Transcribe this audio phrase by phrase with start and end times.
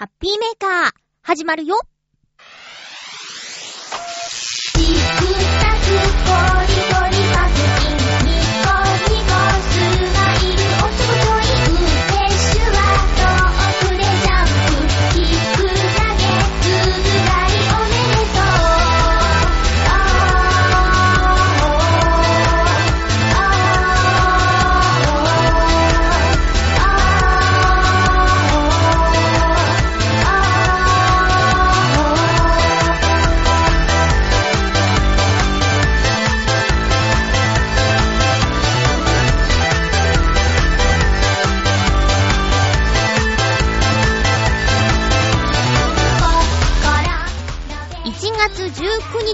[0.00, 1.78] ハッピーメーカー、始まるよ。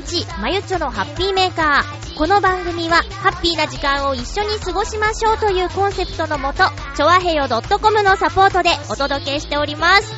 [0.06, 2.16] 日、まゆちょのハッピーメーカー。
[2.16, 6.64] この番組は、ハッピーな時間を一緒に過ごしましょうというコンセプトのもと、
[6.97, 10.14] ちょわへよ .com のサポートでお届けしております。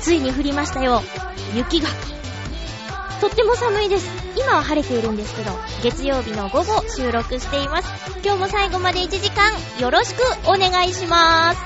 [0.00, 1.02] ついに降りましたよ。
[1.54, 1.88] 雪が。
[3.20, 4.08] とっても寒いです。
[4.36, 7.88] 今は晴れているんですけど、月曜日の午後収録しています。
[8.24, 11.60] 今日も最後まで1時間よろしくお願いします。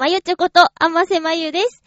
[0.00, 1.82] まゆちょこと、あませまゆです。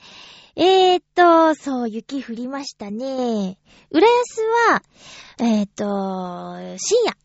[0.55, 3.57] えーっと、そう、雪降りましたね。
[3.89, 4.83] 浦安は、
[5.39, 7.17] えーっと、深夜。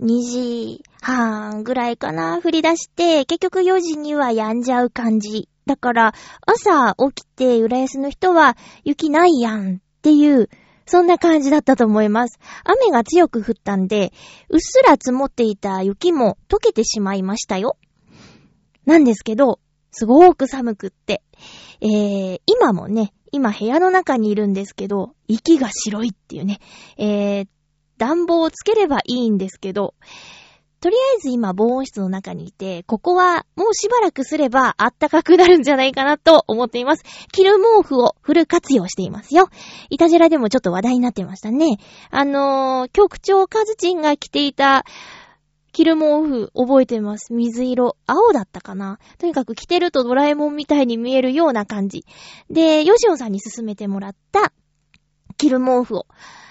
[0.00, 5.50] 2時半ぐらいかな、降り出して、結局4時には止んじゃう感じ。
[5.66, 6.14] だから、
[6.46, 10.48] 朝起きて浦安の人は、雪ないやんっていう、
[10.86, 12.38] そんな感じだったと思います。
[12.64, 14.14] 雨が強く降ったんで、
[14.48, 17.76] うっすら積もっていた雪も溶けてしまいましたよ。
[18.86, 19.60] なんですけど、
[19.90, 21.22] すごーく寒くって。
[21.80, 26.60] えー、今もね、今部屋の中にいるんですけど、息が白いっていうね。
[26.96, 27.48] えー、
[27.98, 29.94] 暖房をつければいいんですけど、
[30.80, 37.02] とりあえず今防音室の中にいて、ここはもうしばらくすればあったかくなるんじゃないかなと思っています。
[37.32, 39.48] 着る毛布をフル活用していますよ。
[39.88, 41.78] いたじらでもちょっと話題になってましたね。
[42.10, 44.84] あのー、局長カズチンが着ていた
[45.76, 47.34] 着る毛布覚えてます。
[47.34, 47.98] 水色。
[48.06, 52.06] 青だったかなとにかく着てるとドラえもんみたいに見えるような感じ。
[52.48, 54.54] で、ヨシオさんに勧めてもらった
[55.36, 56.06] 着る毛布を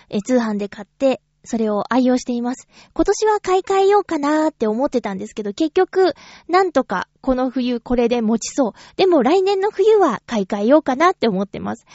[0.09, 2.67] え通販で買って、それを愛用しています。
[2.93, 6.13] 今年は買い替えようかなーって思ってたんですけど、結局、
[6.47, 8.73] なんとかこの冬これで持ちそう。
[8.95, 11.85] でも来年の冬は買い替えようかなって思ってます。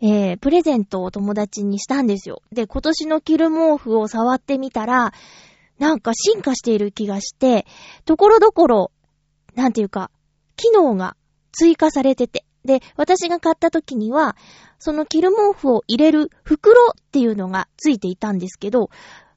[0.00, 2.42] えー、プレゼントを友達にしたんですよ。
[2.50, 5.12] で、今年の着る毛布を触ってみたら、
[5.78, 7.66] なんか進化している気がして、
[8.04, 8.92] ところどころ、
[9.54, 10.10] なんていうか、
[10.56, 11.16] 機能が
[11.52, 12.44] 追加されてて。
[12.64, 14.36] で、私が買った時には、
[14.78, 18.90] その着る毛布を入れる袋っていうのがついていたんですけど、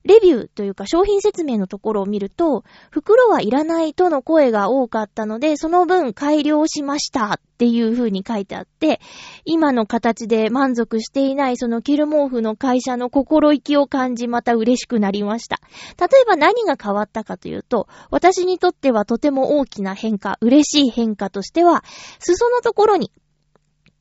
[0.04, 9.00] レビューというか商品説明のところを見ると、袋はいらないとの声が多かったので、その分改良しましたっていう風に書いてあって、
[9.46, 15.60] 今の形で満足していないその着る毛布の会社の心意気を感じまた嬉しくなりました。
[16.00, 21.84] 例えば何が変わったかというと、私にとってはとても大きな変化、嬉しい変化としては、
[22.20, 23.12] 裾のところに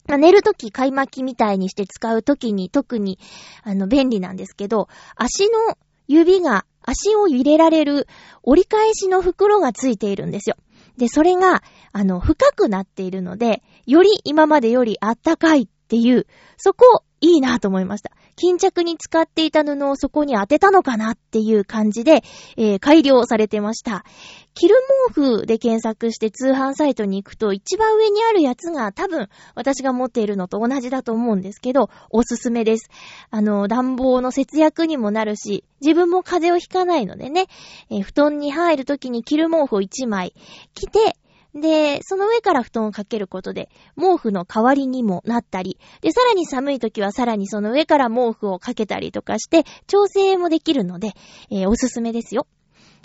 [0.09, 3.19] 寝るとき、買い巻きみたいにして使うときに特に、
[3.63, 5.77] あの、便利なんですけど、足の
[6.11, 8.09] 指が、足を入れられる
[8.43, 10.57] 折り返しの袋がついているんですよ。
[10.97, 11.63] で、それが、
[11.93, 16.27] あの、深くなっているので、より今までよりあったかいっていう、
[16.57, 18.11] そこ、いいなと思いました。
[18.41, 22.25] 巾着に使っていた布をそこに当てたのかなっていう感じで、
[22.57, 24.03] えー、改良されてました。
[24.55, 24.75] キル
[25.09, 32.89] 毛布で検索して通販サイトに行くと一番上にあるやつが多分私が持っているのと同じだと思うんですけど、おすすめです。
[33.31, 37.47] あの、暖房の節約にもなるし、自分も風邪をひかないのでね、
[37.91, 40.35] えー、布団に入るときにキル毛布を1枚
[40.75, 41.17] 着て、
[41.55, 43.69] で、その上から布団をかけることで、
[43.99, 51.13] 毛布の代わりにもなったり、で、さらに寒い時はさらにその上から毛布をかけたりとかして、調整もできるので、
[51.51, 52.47] えー、おすすめですよ。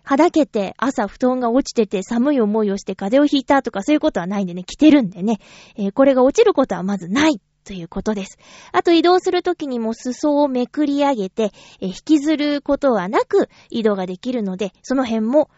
[0.03, 5.39] はだけて朝布団が落ちてて寒い思いをして風邪をひいたとかそういうことはないんでね、着てるんでね、
[5.75, 8.37] えー、これが落ちることはまずないということです。
[8.71, 11.51] あと移動するときにも裾をめくり上げて、
[11.81, 15.49] え、引きずることはなく移動ができるので、その辺も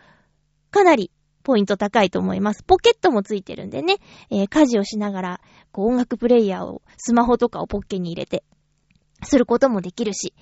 [0.71, 1.11] かなり
[1.47, 2.61] ポイント高いと思います。
[2.65, 3.99] ポケットもついてるんでね、
[4.29, 5.41] えー、家事をしながら、
[5.71, 8.44] こう音楽プレイヤーを、スマホとかをポッケに入れて、
[9.23, 10.33] することもできるし。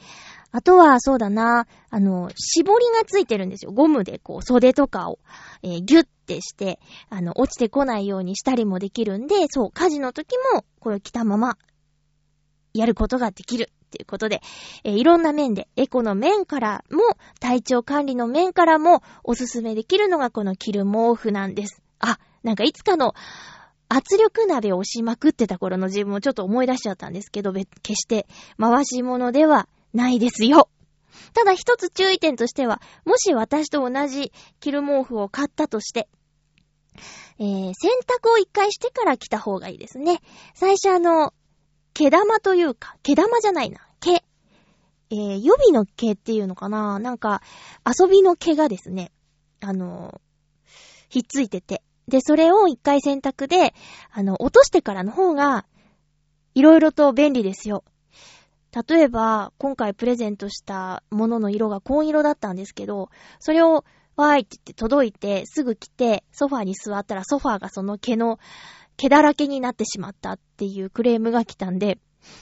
[0.51, 3.71] あとは、そうだな、あの、絞りがついてるんですよ。
[3.71, 5.19] ゴムでこう、袖とかを、
[5.61, 6.79] えー、ギュッてして、
[7.09, 11.59] あの、落ちてこないようにしたりもできるんで、そう、家事の時も、これを着たまま、
[12.73, 13.69] やることができる。
[13.95, 14.41] ということで、
[14.83, 21.81] えー、いろんな面で、エコの面からも、体調管理の面からも、おすすめできるのがこの着る毛布なんです。
[21.99, 23.13] あ、なんかいつかの、
[23.87, 28.27] 圧力鍋を押しまくってた頃の自分をちょっと思い出しちゃったんですけど、決して
[28.59, 30.69] 回し物ではないですよ。
[31.33, 36.09] ただ一つ注意点としては、もし私と同じ着る毛布を買ったとして、
[37.39, 40.19] えー、洗濯を一回してから着た方がいいですね。
[40.53, 41.33] 最初あの、
[41.95, 43.79] 毛玉というか、毛玉じゃないな。
[44.01, 44.11] 毛。
[44.11, 47.41] えー、予備の毛っていうのかななんか、
[47.85, 49.11] 遊びの毛がですね、
[49.61, 50.19] あのー、
[51.09, 51.81] ひっついてて。
[52.09, 53.73] で、それを一回洗濯で、
[54.11, 55.65] あの、落としてからの方が、
[56.53, 57.85] いろいろと便利ですよ。
[58.89, 63.09] 例えば、今回プレゼントしたものの色が紺色だったんですけど、
[63.39, 63.85] それを、
[64.17, 68.39] わーいって言って届いて、すぐ来て、ソファーに座ったらソファーがその毛の
[68.97, 71.99] 毛だらけになってしまったっていうクレームが来たんで、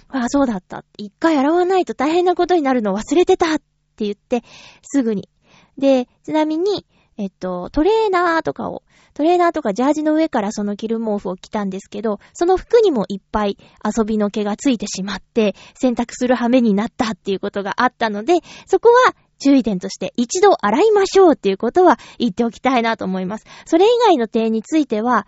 [0.07, 0.85] ああ、そうだった。
[0.97, 4.43] 一回洗わないと大変なことになるの忘れてたって言って、
[4.81, 5.29] すぐに。
[5.77, 6.85] で、ちなみに、
[7.17, 8.83] えっと、トレーナーとかを、
[9.13, 18.35] トレーナーとかジャージの上からその着る毛布を着たんですけど、その服にもいっぱい遊びの毛がついてしまって、洗濯する羽目になったっていうことがあったので、
[18.65, 23.45] そこは注意点として一度洗いましょうっていうことは言っておきたいなと思います。
[23.65, 25.27] それ以外の点については、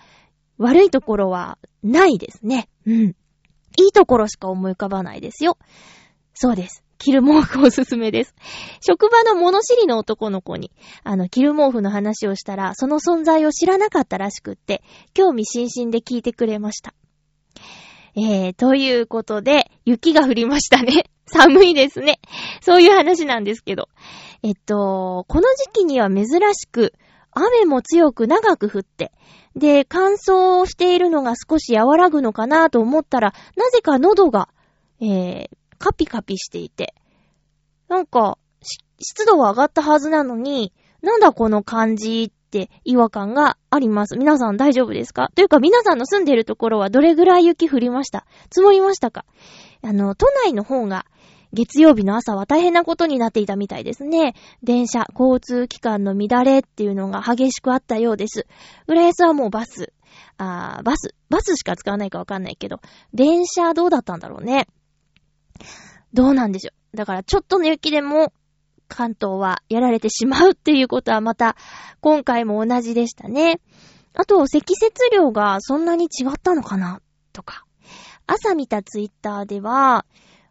[0.58, 2.70] 悪いところはないですね。
[2.86, 3.16] うん。
[3.78, 5.58] いいところしか思い浮かばないですよ。
[6.34, 6.84] そうです。
[6.98, 8.34] キル毛布おすすめです。
[8.82, 10.72] 職場の物知りの男の子に、
[11.04, 14.82] あの、キル毛布の話をしたら、その存在を知らなかったらしくって、
[15.14, 16.94] 興味津々で聞いてくれました。
[18.16, 21.06] えー、ということで、雪が降りましたね。
[21.28, 22.20] 寒いですね。
[22.62, 23.90] そういう話なんですけど。
[24.42, 26.94] えっと、この時期には珍しく、
[27.36, 29.12] 雨も強く長く降って、
[29.56, 34.50] で、乾燥しているのが少し和らぐのかなと思ったら、なぜか喉が、
[35.00, 36.96] えー、カピカピしていて、
[37.88, 38.38] なんか、
[39.00, 44.18] 湿度は上がったはずなのに、なんだこの感じって違和感があります。
[44.18, 45.30] 皆さん大丈夫ですか？
[45.36, 48.26] というか皆さんの住んでいるところはどれぐらい雪降りました？
[48.50, 49.26] 積もりましたか？
[49.84, 51.06] あの、都内の方が
[51.56, 54.36] 月曜日の朝は大変なことになっていたみたいですね。
[54.62, 58.46] 電車、交通機関の乱れっていうのが激しくあったようです。
[58.88, 59.94] 浦安はもうバス、
[60.38, 62.82] あバス、バスしか使わないかわかんないけど、
[63.14, 64.68] 電車どうだったんだろうね。
[66.14, 66.98] どうなんでしょう。
[66.98, 68.34] だからちょっとの雪でも
[68.88, 71.56] 関東はやられてしまうっていうことはまた
[72.02, 73.62] 今回も同じでしたね。
[74.14, 77.02] あと、積雪量がそんなに違ったのかな
[77.34, 77.66] とか。
[78.28, 80.06] 朝見たツイッターでは、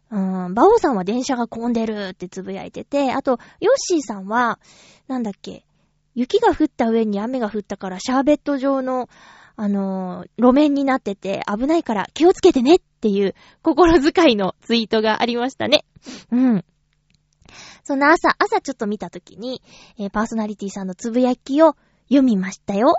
[0.09, 4.59] バオさんは電車が混んでるってつぶやいてて、あと、ヨッシーさんは、
[5.07, 5.65] なんだっけ、
[6.13, 9.09] 雪が降った上に雨が降ったからシャーベット状の、
[9.57, 15.85] あのー、路面になってて危ないから気をつけてねっていう心遣いのツイートがありましたね。
[16.31, 16.65] うん。
[17.83, 19.61] その朝、朝ちょっと見たときに、
[19.97, 21.75] えー、パーソナリティさんのつぶやきを
[22.07, 22.95] 読みましたよ。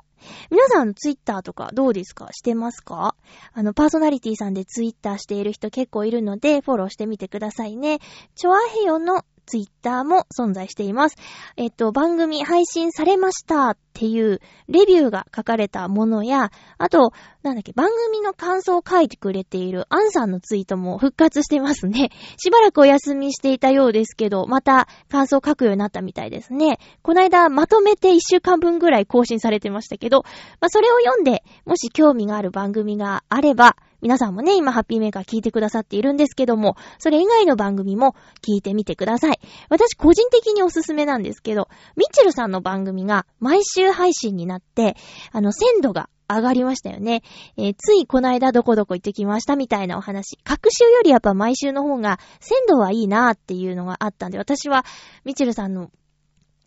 [0.51, 2.29] 皆さん、ツイッターとかどうですか？
[2.33, 3.15] してますか？
[3.53, 7.99] あの、パーソナリティさんでツイッターしている人結構いるので、フォローしてみてくださいね。
[8.35, 11.17] チョアヘヨのツイッターも存在しています。
[11.57, 17.13] えっと、番組配信されましたっていうレビューが書かれたものや、あと、
[17.43, 22.11] なんだっけ、番組の感想を書いてくれているアンさんのツイートも復活してますね。
[22.37, 26.79] しばらくお休みしていたようですけど、また感想を書くようになったみたいですね。
[27.03, 30.25] この間まとめて1週間分ぐらい更新されてましたけど、
[30.61, 33.77] まあ、それを読んで、もし興味がある番組があれば、
[34.07, 39.41] 皆さんもね、今ハッピーメーカー聞いてくださっているんですけども、それ以外の番組も聞いてみてください。
[39.69, 44.97] 私個人的におすすめなんですけど、ミッチェルさんの番組が毎週配信になって、
[45.33, 47.25] あの、鮮度が上がりましたよね。
[47.57, 50.39] えー、ついこの間どこどこ行ってきましたみたいなお話。
[50.45, 54.85] 各週よりやっぱ毎週の方が鮮度はいいなーっていうのがあったんで、私は
[55.25, 55.91] ミチェルさんの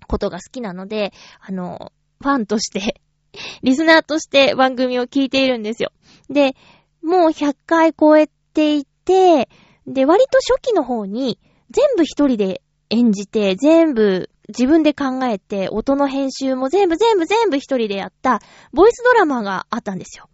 [0.09, 2.99] ことが好きなので、あの、ファンとして
[3.63, 5.91] リスナーとして番組を聞いているんですよ。
[6.29, 6.55] で、
[7.01, 9.49] もう100回超えていて、
[9.87, 11.39] で、割と初期の方に
[11.71, 18.39] 全部一人で演じて、全部自分で考えて、音の編集も全部全部全部一人でやった、
[18.73, 20.29] ボイスドラマがあったんですよ。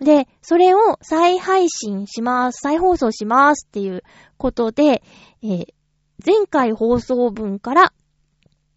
[0.00, 4.02] で、それを再配信します、再放送しますっていう
[4.38, 5.02] ことで、
[5.42, 5.66] えー、
[6.24, 7.92] 前回放送分から、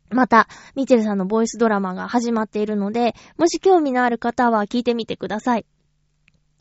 [0.09, 5.65] また、ミチェルさんのボイスドラマが始まっているので、もし興味のある方は聞いてみてください。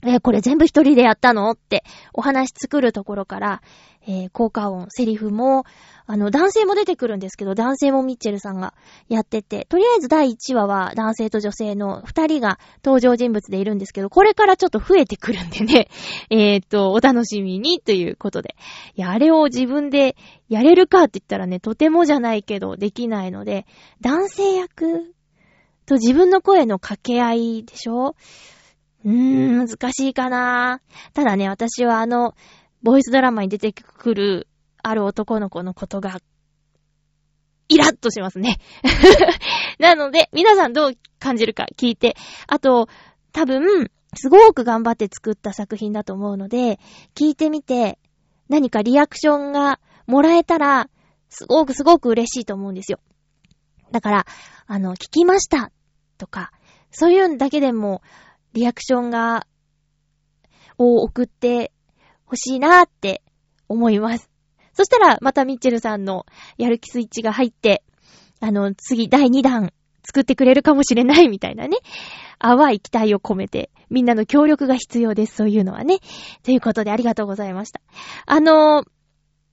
[0.05, 1.51] え、これ全部一人でやったの？
[1.51, 3.63] ってお話作るところから、
[4.07, 5.65] えー、効果音、セリフも、
[6.07, 8.75] あの、男性も出てくるんですけど、男性もミッチェルさんが
[9.09, 15.89] やってて、とりあえず第1話は男性と女性の2人が登場人物でいるんですけど、これからちょっと増えてくるんでね、
[16.31, 18.57] えー、っと、お楽しみにということで。
[18.97, 20.17] いや、あれを自分で
[20.49, 23.67] やれるかって言ったらね、とてもじゃないけど、できないので、
[24.01, 25.15] 男性役
[25.87, 28.17] と自分の声の掛け合いでしょ？
[29.05, 30.81] うーん、難しいかな
[31.15, 32.35] ただね、私はあの、
[32.83, 34.49] ボイスドラマに出てくる、
[34.83, 36.19] ある男の子のことが、
[37.69, 38.59] イラッとしますね。
[39.79, 42.17] なので、皆さんどう感じるか聞いて、
[42.47, 42.89] あと、
[43.33, 46.79] 多分、すごく頑張って作った作品だと思うので、
[47.15, 47.99] 聞いてみて、
[48.49, 50.89] 何かリアクションがもらえたら、
[51.31, 52.99] すごくすごく嬉しいと思うんですよ。
[53.91, 54.27] だから、
[54.67, 55.71] あの、聞きました
[56.19, 56.53] とか、
[56.91, 58.03] そういうだけでも、
[58.53, 59.47] リアクションが、
[60.79, 61.73] を送って
[62.27, 63.23] 欲しいなーって
[63.69, 64.31] 思います。
[64.73, 66.25] そしたら、またミッチェルさんの
[66.57, 67.83] やる気スイッチが入って、
[68.41, 69.73] あの、次第2弾
[70.05, 71.79] 作ってくれるかもしれないみたいなね。
[72.39, 75.99] 淡い期待を込めて、みんなの協力が必要です、そういうのはね。
[76.43, 77.81] ということでありがとうございました。
[78.27, 78.85] あの、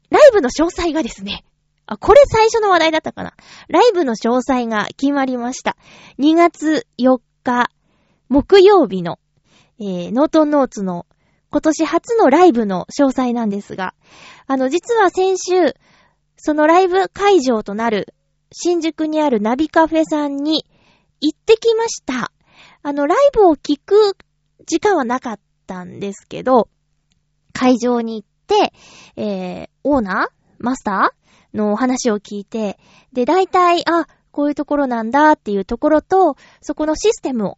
[0.10, 1.44] ライブの詳細がですね、
[1.86, 3.34] あ、これ最初の話題だったかな。
[3.68, 5.75] ライブの詳細が決まりました。
[6.20, 7.70] 2月4日、
[8.29, 9.19] 木曜日の、
[9.79, 11.05] えー、ノートンノーツの
[11.50, 13.95] 今年初のライブの詳細なんですが、
[14.45, 15.74] あの、実は先週、
[16.38, 18.13] そのライブ会場となる
[18.51, 20.63] 新宿にあるナビカフェさんに
[21.19, 22.31] 行ってきました。
[22.83, 24.15] あの、ライブを聞く
[24.65, 26.69] 時間はなかったんですけど、
[27.51, 28.74] 会場に行って、
[29.15, 30.27] えー、オーナー
[30.59, 32.77] マスターのお話を聞いて、
[33.12, 37.57] で、大体、あ、こういうところなんだっていうところと、そこのシステムを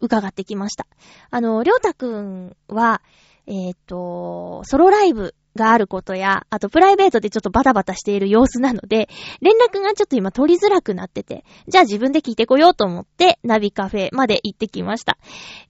[0.00, 0.86] 伺ってきました。
[1.30, 3.02] あの、りょうたくんは、
[3.46, 9.08] えっ、ー、と、ソロライブがあることや、あとプライベートでちょっとバタバタしている様子なので、
[9.40, 15.18] 連絡がちょっと今取りづらくなってて、じゃあ自分で聞いてこようと思って、ナビカフェまで行ってきました。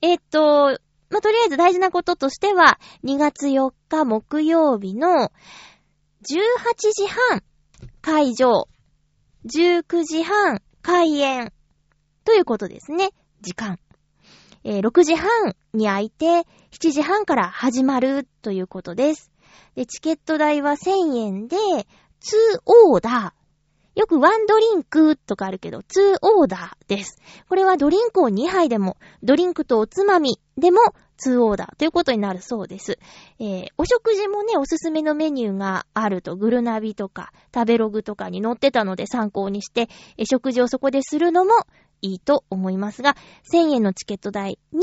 [0.02, 5.32] えっ、ー、と、まあ、とりあえず大事なこととしては、2月4日木曜日の
[6.22, 6.32] 18
[6.92, 7.42] 時半
[8.00, 8.68] 会場、
[9.46, 11.52] 19時半開演
[12.24, 13.10] ということですね。
[13.40, 13.78] 時間。
[14.64, 19.30] えー、6時半に開いて、7時半から始まるということです。
[19.74, 21.86] で、チケット代は1000円で、2
[22.66, 23.40] オーダー。
[23.98, 27.20] よくワンドリンクとかあるけど、2オーダーです。
[27.48, 30.80] これはドリンクを2杯でも、ドリンクとおつまみでも
[31.24, 32.98] 2オーダーということになるそうです。
[33.38, 41.52] えー、お食事もね、おすすめのメニューがあると、グルナビとか、食べログとかに載ってたので参考にして、え食事をそこでするのも
[42.02, 43.16] いいと思いますが、
[43.52, 44.80] 1000円のチケット代に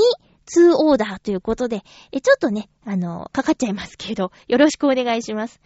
[0.47, 5.59] 2オーダーということで、え、ちょっとね、あの、かかっちゃいますけど、よろしくお願いします。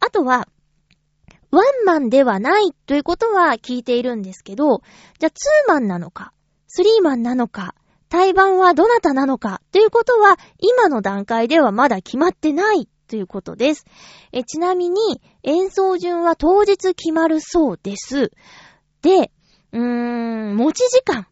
[0.00, 0.48] あとは、
[1.50, 4.82] ワンマンではないということは聞いているんですけど、
[5.18, 6.32] じゃあツーマンなのか、
[6.66, 7.74] スリーマンなのか、
[8.10, 13.86] 対バンはどなたなのかということは、今の段階ではまだ決まってないということです。
[14.32, 18.30] えちなみに、演奏順は当日決まるそうです。
[19.00, 19.30] で、
[19.72, 21.26] うーん、持ち時間。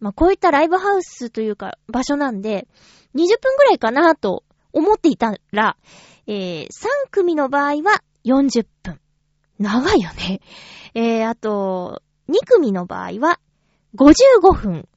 [0.00, 2.68] まあ、こういったライブハウスというか場所なんで、
[3.14, 5.76] 20分くらいかなと思っていたら、
[6.26, 6.68] えー、3
[7.10, 9.00] 組の場合は40分。
[9.58, 10.40] 長いよね。
[10.94, 13.40] えー、あと、2組の場合は
[13.96, 14.88] 55分。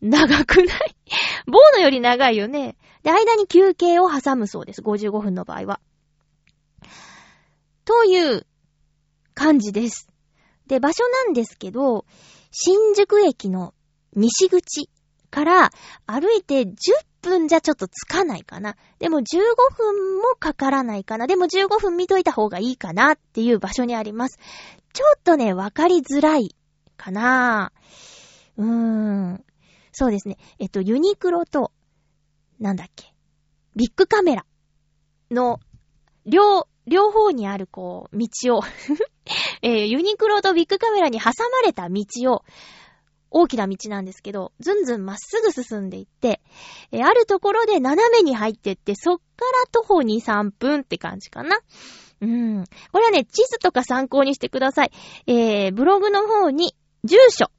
[0.00, 0.96] 長くない？
[1.46, 2.76] 棒のより長いよね。
[3.02, 4.80] で、間に休憩を挟むそうです。
[4.80, 5.80] 55分の場合は。
[7.84, 8.46] という
[9.34, 10.08] 感じです。
[10.66, 12.04] で、場所なんですけど、
[12.50, 13.74] 新宿駅の
[14.14, 14.88] 西口
[15.30, 15.70] から
[16.06, 16.74] 歩いて10
[17.22, 18.76] 分じゃちょっとつかないかな。
[18.98, 19.22] でも15
[19.76, 21.26] 分もかからないかな。
[21.26, 24.38] でも15分見といた方がいいかなっていう場所にあります。
[24.92, 26.54] ちょっとね、わかりづらい
[26.96, 27.72] かな。
[28.58, 29.44] うーん。
[29.92, 30.36] そうですね。
[30.58, 31.72] えっと、ユニクロと、
[32.60, 33.14] なんだっけ。
[33.74, 34.44] ビッグカメラ
[35.30, 35.60] の、
[36.26, 38.62] 両、両方にあるこう、道を
[39.62, 42.44] えーユニクロとビッグカメラに挟まれた道を、
[43.30, 46.40] 大きな道なんですけど、ずんずんまっすぐ進んでいって、
[46.90, 51.58] えーあるところで斜めに入ってって、そっから徒歩2、3分って感じかな。
[52.20, 52.64] うん。
[52.92, 54.92] これはね、地図とか参考にしてください。
[55.26, 57.50] えー、ブログの方に住所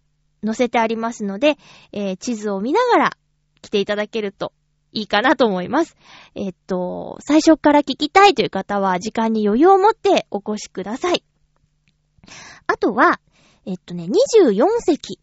[0.45, 1.57] 載せてありますので、
[1.91, 3.17] えー、地図を見ながら
[3.61, 4.53] 来ていただけると
[4.93, 5.97] いいかなと思います。
[6.35, 11.23] えっと、最初から聞きたいという方は時間に余裕を持ってお越しください。
[12.67, 13.19] あとは、
[13.65, 15.19] えっとね、24席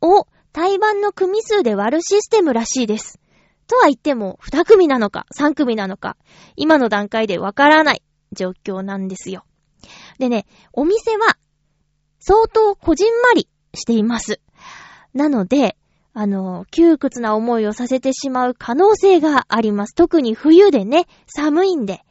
[0.00, 3.20] を対番の組数で割るシステムらしいです。
[3.66, 6.16] とは言っても、2組なのか、3組なのか、
[6.56, 9.44] 今の段階でわからない状況なんですよ。
[10.18, 11.36] でね、お店は、
[12.18, 14.40] 相当こじんまりしています。
[15.14, 15.76] なので、
[16.12, 19.94] あの、窮屈な思いをさせてしまう可能性があります。
[19.94, 22.02] 特に冬でね、寒いんで、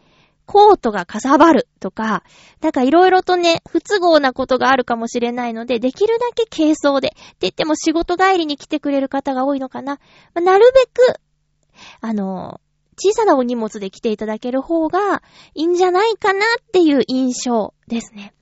[0.49, 2.23] コートがかさばるとか、
[2.59, 9.99] なんかいろいろとね、不都合なことがあるかもしれないので、できるだけ軽装で、って言っても仕事帰りに来てくれる方が多いのかな。
[10.33, 11.19] まあなるべく、
[12.01, 12.59] あの、
[12.97, 15.21] 小さなお荷物で来ていただける方が
[15.53, 18.33] いいんじゃないかなっていう印象ですね。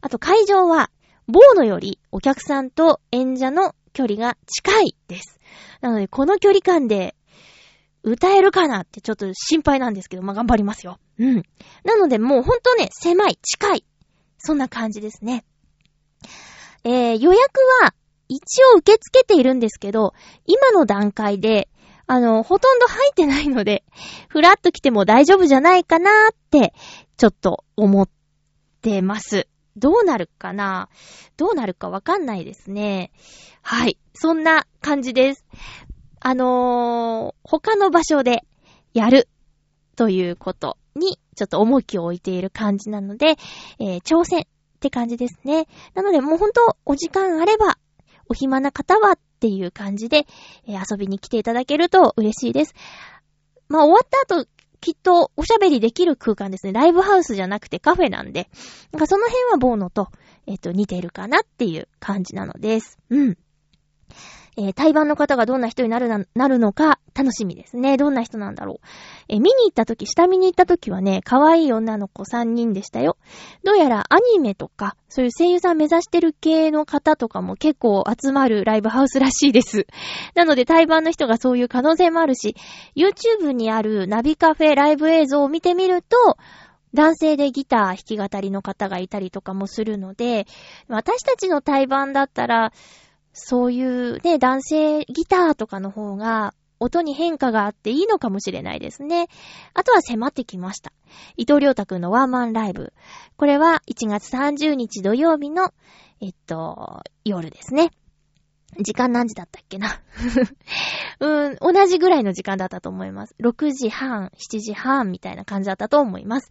[0.00, 0.90] あと会場は、
[1.28, 5.38] ボーノよりお客さんと演者の距離が近いです。
[5.80, 7.14] なので、この距離感で
[8.02, 10.98] 歌えるかなってちょっと心配なんですけど、まあ、頑張りますよ。
[11.18, 11.42] うん。
[11.84, 13.84] なので、もうほんとね、狭い、近い。
[14.38, 15.44] そんな感じですね。
[16.84, 17.94] えー、予約は
[18.28, 20.14] 一応受け付けているんですけど、
[20.46, 21.68] 今の段階で、
[22.06, 23.84] あの、ほとんど入ってないので、
[24.28, 26.74] ふらっと来ても大丈夫じゃないかなーって、
[27.16, 28.08] ちょっと思っ
[28.80, 29.46] てます。
[29.76, 30.88] どうなるかな？
[31.36, 33.12] どうなるかわかんないですね。
[33.62, 33.98] はい。
[34.14, 35.44] そんな感じです。
[36.20, 38.44] あのー、他の場所で
[38.92, 39.28] やる
[39.96, 43.36] ということにちょっと重きを置いている感じなので、
[43.78, 44.44] えー挑戦っ
[44.80, 45.66] て感じですね。
[45.94, 47.78] なのでもうほんとお時間あれば、
[48.28, 50.26] お暇な方はっていう感じで、
[50.66, 52.74] えー遊びに来ていただけると嬉しいです。
[53.68, 54.46] まあ終わった後、
[54.80, 56.72] きっとおしゃべりできる空間ですね。
[56.72, 58.48] ライブハウスじゃなくてカフェなんで、
[58.92, 60.08] なんかその辺はボーノと、
[60.46, 62.98] えっ、と、似てるかなっていう感じなのです。
[63.10, 63.38] うん。
[64.56, 67.96] えー対バンの方がどんな人になるな、なるのか楽しみですね。
[67.96, 68.86] どんな人なんだろう。
[69.28, 73.16] えー見に行った時、下見に行った時はね、可愛い女の子3人でしたよ。
[73.64, 79.86] どうやらアニメとか、そういう声優さん目指してる系の方とかも結構集まるライブハウスらしいです。
[80.34, 82.56] なので対バンの人がそういう可能性もあるし、
[82.96, 86.36] YouTube にあるナビカフェライブ映像を見てみると、
[86.92, 90.46] 男性でギター弾き語りの方がいたりとかもするので、
[90.88, 92.72] 私たちの対バンだったら、
[93.32, 99.28] そういうね、男性ギターとかの方が、音に変化があっていいのかもしれないですね。
[99.74, 100.92] あとは迫ってきました。
[101.36, 102.94] 伊藤良太くんのワンマンライブ。
[103.36, 105.74] これは1月30日土曜日の、
[106.22, 107.90] えっと、夜ですね。
[108.78, 110.00] 時間何時だったっけな
[111.20, 113.34] うん、同じぐらいの時間だったと思います。
[113.40, 116.50] 6時半、7時半みたいな感じだったと思います。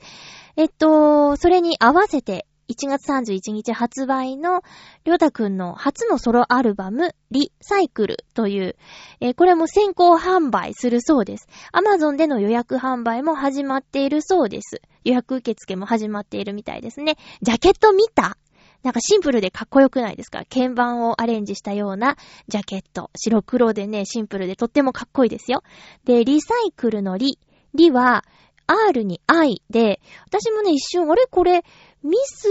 [0.57, 4.61] えっと、それに合わせて、1月31日発売の、
[5.03, 8.75] りょうたくんの初のソロアルバム、リサイクルという、
[9.19, 11.47] えーこれも先行販売するそうです。
[11.71, 14.81] アマゾンでの予約販売も始まっているそうです。
[15.03, 17.15] 予約受付も始まっているみたいですね。
[17.41, 18.37] ジャケット見た？
[18.83, 20.43] なんかシンプルでかっこよくないですか？
[20.49, 23.09] 鍵盤をアレンジしたようなジャケット。
[23.15, 25.63] 白黒でね、シンプルでとってもかっこいいですよ。
[26.05, 27.39] で、リサイクルのリ。
[27.73, 28.23] リは、
[28.67, 31.25] R に I で、私もね、一瞬、あれ？
[31.25, 31.63] これ、
[32.03, 32.47] ミス？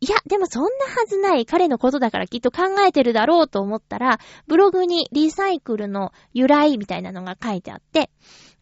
[0.00, 1.46] いや、でもそんなはずない。
[1.46, 8.10] 彼のことだからきっと考えてるだろうと思ったら、ブログにリサイクルの由来みたいなのが書いてあって、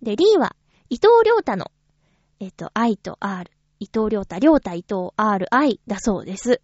[0.01, 0.55] で、リーは、
[0.91, 1.73] 伊藤良太の、
[2.39, 3.51] えっと、I と R。
[3.81, 6.61] 伊藤良太、良太伊藤 RI だそうです。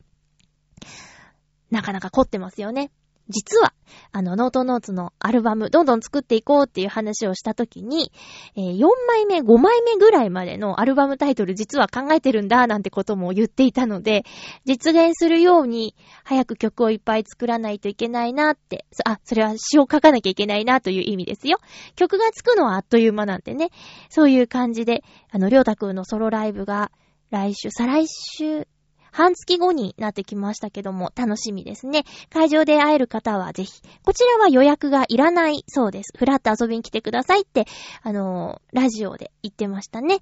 [1.70, 2.90] なかなか凝ってますよね。
[3.30, 3.72] 実は、
[4.12, 8.12] あの、ノートノーツのアルバム、どんどん作っていこうっていう話をしたときに、
[8.56, 14.24] えー4枚目、5枚目ぐらいまでのアルバムタイトル実は考えてるんだ、なんてことも言っていたので、
[14.64, 21.58] 実現するように、早く曲をいっぱい作らないといけないなって、あ、それは詩を書かなきゃいけないなという意味ですよ。
[21.96, 23.70] 曲がつくのはあっという間なんでね、
[24.08, 26.90] そういう感じで、あの、りょうたくんのソロライブが、
[27.30, 28.66] 来週、再来週、
[29.12, 32.04] 半月後になってきましたけども、楽しみですね。
[32.30, 33.82] 会場で会える方はぜひ。
[34.04, 36.12] こちらは予約がいらないそうです。
[36.16, 37.66] ふらっと遊びに来てくださいって、
[38.02, 40.20] あのーラジオで言ってましたね。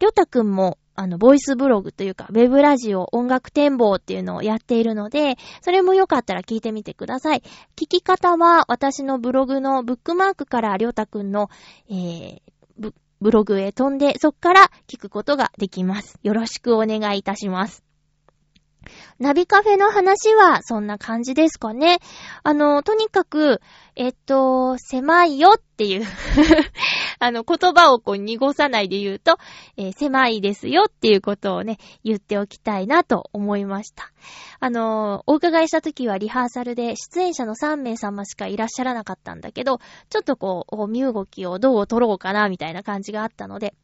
[0.00, 7.42] りょうたくんも、あの、ボイスブログというか、ウェブラジオ音楽展望っていうのをやっているので、それもよかったら聞いてみてください。
[7.76, 11.48] 聞き方は、私のブログのブックマークからりょうたくんの、
[11.88, 16.18] えー、ブログへ飛んで、そっから聞くことができます。
[16.22, 17.82] よろしくお願いいたします。
[19.18, 21.98] ナビカフェの話はそんな感じですかね。
[22.42, 23.60] あの、とにかく、
[23.96, 26.04] えっと、狭いよっていう
[27.20, 29.38] あの、言葉をこう濁さないで言うと、
[29.76, 34.10] えー狭いですよっていうことをね、言っておきたいなと思いました。
[34.60, 39.78] あの、お伺いした時はリハーサルで出演者の3名様しかいらっしゃらなかったんだけど、
[40.10, 43.74] ちょっとこう、身動きをどう取ろうかなみたいな感じがあったので、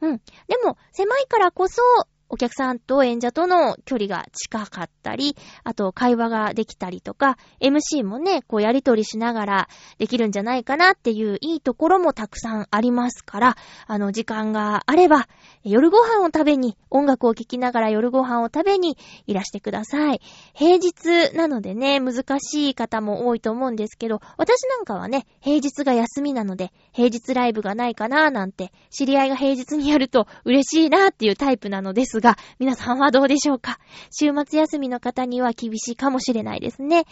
[0.00, 0.18] うん。
[0.18, 1.82] でも、狭いからこそ、
[2.28, 13.56] お客さんと演者との距離が近かったり、あと会話ができたりとか、MC もね、こうやりとりしながらできるんじゃないかなっていういいところもたくさんありますから、
[13.86, 15.28] あの、時間があれば、
[15.62, 20.20] 夜ご飯を食べに、音楽を聴きながら夜ご飯を食べにいらしてください。
[20.54, 33.78] 平日なのでね、難しい方も多いと思うんですけど、私なんかはね、平日が休みなので、平日ライブがないかななんて、知り合いが平日にやると嬉しいなっていうタイプなのですが、皆さんはどうでしょうか？
[34.10, 37.04] 週末休みの方には厳しいかもしれないですね。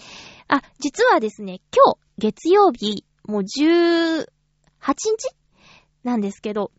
[0.49, 4.27] あ、実はですね、今日、月曜日、もう18
[4.85, 4.97] 日？
[6.05, 6.73] なんですけど、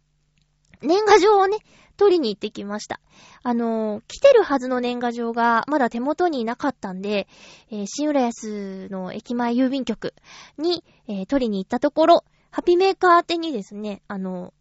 [0.81, 1.57] 年賀状をね、
[1.95, 2.99] 取りに行ってきました。
[3.43, 7.27] あのー来てるはずの年賀状がまだ手元になかったんで、
[7.71, 10.13] えー新浦安の駅前郵便局
[10.57, 14.53] に、えー取りに行ったところ、ハピメーカー宛てにですね、あの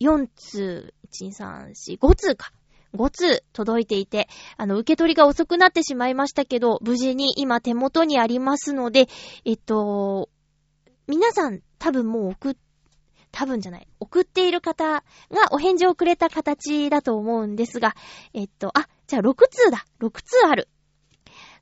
[0.00, 2.52] 4通、1、2 3、4、5通か。
[2.98, 9.06] 5通届いていて、あの、受け取りが遅くなってしまいましたけど、無事に今手元にありますので、
[9.44, 10.28] えっと、
[11.06, 12.56] 皆さん多分もう送っ、
[13.30, 17.94] 多分じゃない、送っている方がお返事をくれた形だと思うんですが、
[18.34, 19.84] えっと、あ、じゃあ6通だ。
[20.00, 20.68] 6通ある。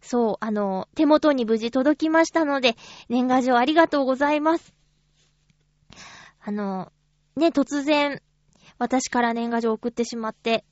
[0.01, 2.77] そう、あの、手元に無事届きましたので、
[3.09, 4.75] 年賀状ありがとうございます。
[6.41, 6.93] あの、
[7.37, 8.23] ね、突然、
[8.79, 10.65] 私から年賀状送ってしまって、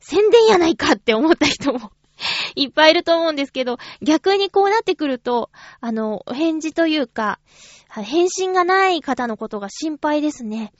[0.00, 1.92] 宣伝やないかって思った人も
[2.54, 7.40] いっぱいいると思うんですけど、逆にこうなってくると、あの、お返事というか、
[7.88, 10.72] 返信がない方のことが心配ですね。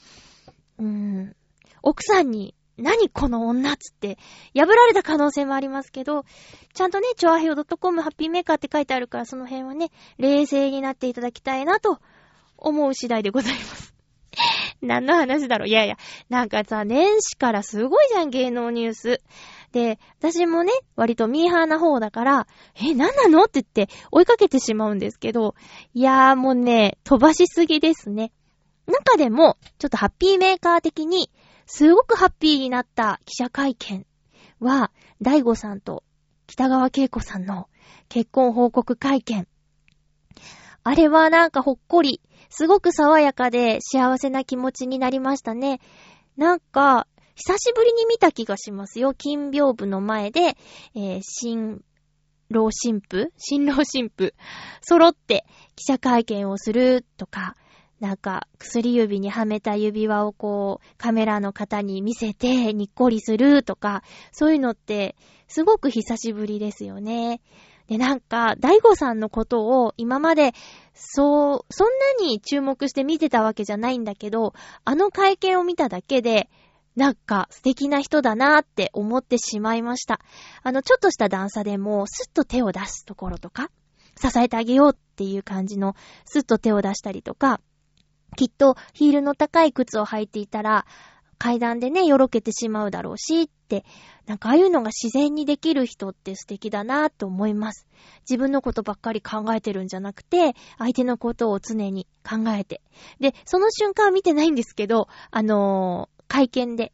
[0.78, 1.37] うーん。
[1.83, 4.16] 奥さんに、何この女っつって、
[4.54, 6.24] 破られた可能性もありますけど、
[6.72, 11.98] ちゃんとね、チョアヘオ .com ハッピーメーカーって書いてあるから、その辺はね、冷静になっていただきたいなと
[12.56, 13.94] 思う次第でございます。
[14.86, 15.68] 何の話だろう？
[15.68, 15.96] いやいや、
[16.28, 19.20] なんかさ、年始からすごいじゃん、芸能ニュース。
[19.72, 23.44] で、私もね、割とミーハーな方だから、え、何なの？
[23.44, 25.54] って言って追いかけてしまうんですけど、
[25.94, 28.32] いやーもうね、飛ばしすぎですね。
[28.86, 31.30] 中でも、ちょっとハッピーメーカー的に、
[31.66, 34.04] すごくハッピーになった記者会見
[34.58, 34.90] は、
[35.22, 36.02] 大悟さんと
[36.48, 37.68] 北川景子さんの
[38.08, 39.46] 結婚報告会見。
[40.82, 45.80] あれはなんかほっこり、すごく爽やかで幸せな気持ちになりましたね。
[46.36, 49.14] なんか、久しぶりに見た気がしますよ。
[49.14, 50.56] 金屏風の前で、
[50.94, 51.82] えー新
[52.50, 53.32] 郎新婦？
[53.38, 54.34] 新郎新婦
[54.82, 57.54] 揃って記者会見をするとか、
[58.00, 65.16] なんか薬指にはめた指輪をこうカメラの方に見せてにっこりするとか、そういうのって
[65.48, 67.40] すごく久しぶりですよね。
[67.90, 70.53] で、なんか、大悟さんのことを今まで、
[70.94, 71.88] そう、そん
[72.20, 76.48] なに注目して見てたわけじゃないんだけど、あの会見を見ただけで、
[76.94, 80.20] なんか素敵な人だなーって思ってしまいました。
[80.62, 83.70] あの、ちょっとした段差でも、スッと手を出すところとか、
[84.16, 87.61] 支えてあげようっていう感じの、スッと手を出したりとか、
[88.37, 90.87] きっとヒールの高い靴を履いていたら、
[91.38, 93.50] 階段でね、よろけてしまうだろうし、
[94.26, 97.87] なんかああいうのが自然にできる人って素敵だなと思います。
[98.28, 102.83] 自分のことばっかり考えてるんじゃなくて、相手のことを常に考えて。
[103.20, 106.92] で、その瞬間は見てないんですけど、あのー会見で、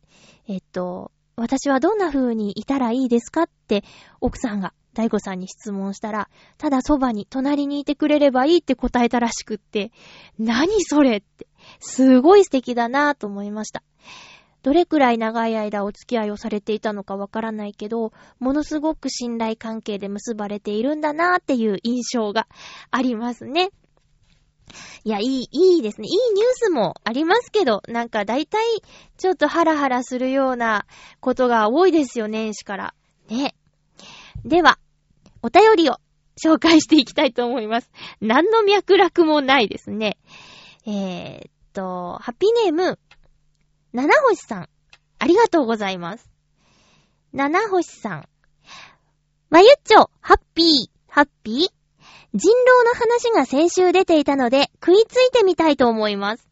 [0.48, 3.84] えっと、私はどんな風にいたらいいですかって、
[4.22, 9.92] 奥さんが大悟さんに質問したら、ただそばに、隣にいてくれればいいって答えたらしくって、
[10.38, 11.46] 何それって、
[11.80, 13.82] すごい素敵だなと思いました。
[14.66, 22.48] どれくらい長い間お付き合いをされていたのかわからないけど、ものすごく信頼関係で結ばれているんだなーっていう印象が
[22.90, 23.70] ありますね。
[25.04, 26.08] いや、いい、いいですね。
[26.08, 28.60] いいニュースもありますけど、なんか大体、
[29.16, 30.84] ちょっとハラハラするような
[31.20, 32.94] ことが多いですよ、ね年始から。
[33.28, 33.54] ね。
[34.44, 34.80] では、
[35.42, 35.98] お便りを
[36.44, 37.92] 紹介していきたいと思います。
[38.20, 40.18] 何の脈絡もないですね。
[40.84, 42.98] えー、っと、ハッピーネーム、
[43.96, 44.68] 七星さん。
[45.18, 46.28] ありがとうございます。
[47.32, 48.28] 七星さん。
[49.48, 50.66] まゆっちょ、ハッピー、
[51.08, 51.54] ハッピー
[52.34, 56.46] 人狼の話が先週出ていたので、食いついてみたいと思います。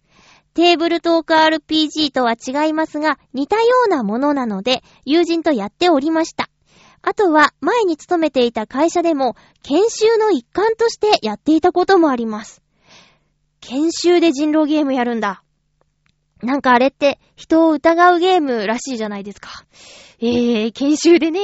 [0.55, 6.49] テーブルトーク RPG とは違いますが、似たようなものなので、友人とやっておりました。
[7.03, 12.63] あとは、前に勤めていた会社でも、研修の一環としてやっていたこともあります。
[13.61, 15.44] 研修で人狼ゲームやるんだ。
[16.45, 19.51] なんかあれって、人を疑うゲームらしいじゃないですか。
[20.21, 21.41] えー、研修でね。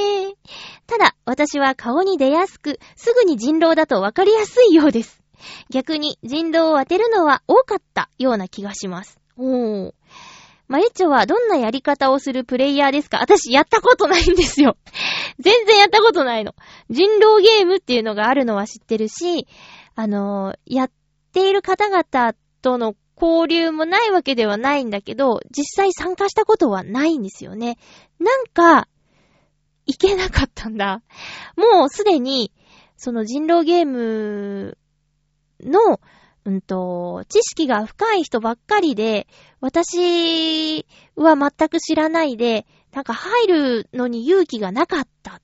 [0.87, 5.21] ただ、私は顔に出やすく、すぐに人狼だとわかりやすいようです。
[5.69, 9.19] 逆に人狼を当てるのは多かったような気がします。
[9.37, 9.93] おー。
[10.67, 13.17] まゆちょはどんなやり方をするプレイヤーですか？
[13.19, 14.77] 私やったことないんですよ。
[15.39, 16.55] 全然やったことないの。
[16.89, 19.47] 人狼ゲームっていうのがあるのは知ってるし、
[19.95, 20.91] あのーやっ
[21.33, 27.77] ている方々との交流もないわけではないんだけど、実際参加したことはないんですよね。
[28.19, 28.87] なんか、
[29.85, 31.01] いけなかったんだ。
[31.55, 32.51] もうすでに、
[32.97, 34.77] その人狼ゲーム
[35.61, 35.99] の、
[36.45, 39.27] うんと、知識が深い人ばっかりで、
[39.59, 45.41] 私は全く知らないで、なんか入るのに勇気がなかった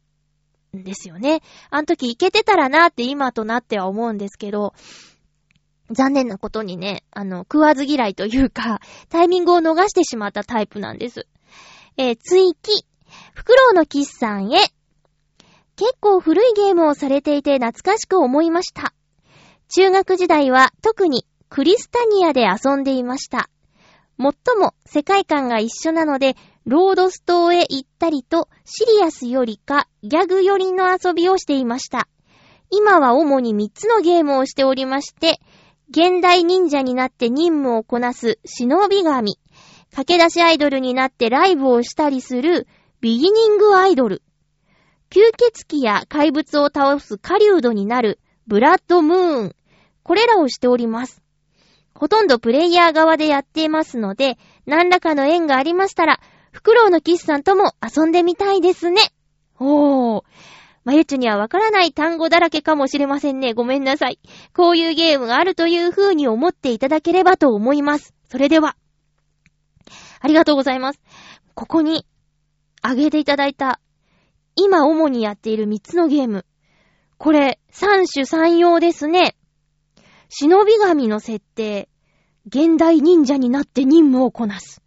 [0.75, 1.41] んですよね。
[1.69, 4.73] あの時いけてたらなって今となっては思うんですけど、
[5.89, 11.27] 残念なことにね、あの、食わず嫌いというか、 タイミングを逃してしまったタイプなんです。
[11.97, 12.85] えー、追記。
[13.33, 14.57] フクロウのキスさんへ。
[15.75, 18.93] 結構古いゲームをされていて懐かしく思いました。
[19.69, 23.49] 中学時代は特にクリスタニアで遊んでいました。
[24.17, 32.07] もっとも世界観が一緒なので、ロードストーへ行ったりとシリアスよりかギャグ寄りの遊びをしていました。
[32.69, 35.39] 今は主に3つのゲームをしておりまして、
[35.89, 39.39] 現代忍者になって任務をこなす忍び神、
[39.91, 42.67] 駆け出しアイドルになってライブをしたりする
[42.99, 44.21] ビギニングアイドル、
[45.09, 49.55] 吸血鬼や怪物を倒す狩人になるブラッドムーン、
[50.03, 51.21] これらをしております。
[51.93, 56.19] ほとんどプレイヤー側でやっていますので、何らかの縁がありましたら、
[56.51, 59.01] フクロウのキスさんとも遊んでみたいですね。
[59.59, 60.23] おー。
[60.87, 63.51] まゆっちにはわからない単語だらけかもしれませんね。
[63.53, 64.21] ごめんなさい。
[64.55, 68.13] こういうゲームがあるという風に思っていただければと思います。
[68.31, 68.77] それでは。
[70.21, 71.01] ありがとうございます。
[71.55, 72.05] ここに、
[72.81, 73.81] あげていただいた、
[74.55, 76.45] 今主にやっている3つのゲーム。
[77.17, 79.35] これ、三種三様ですね。
[80.29, 81.89] 忍び神の設定。
[82.45, 84.81] 現代忍者になって任務をこなす。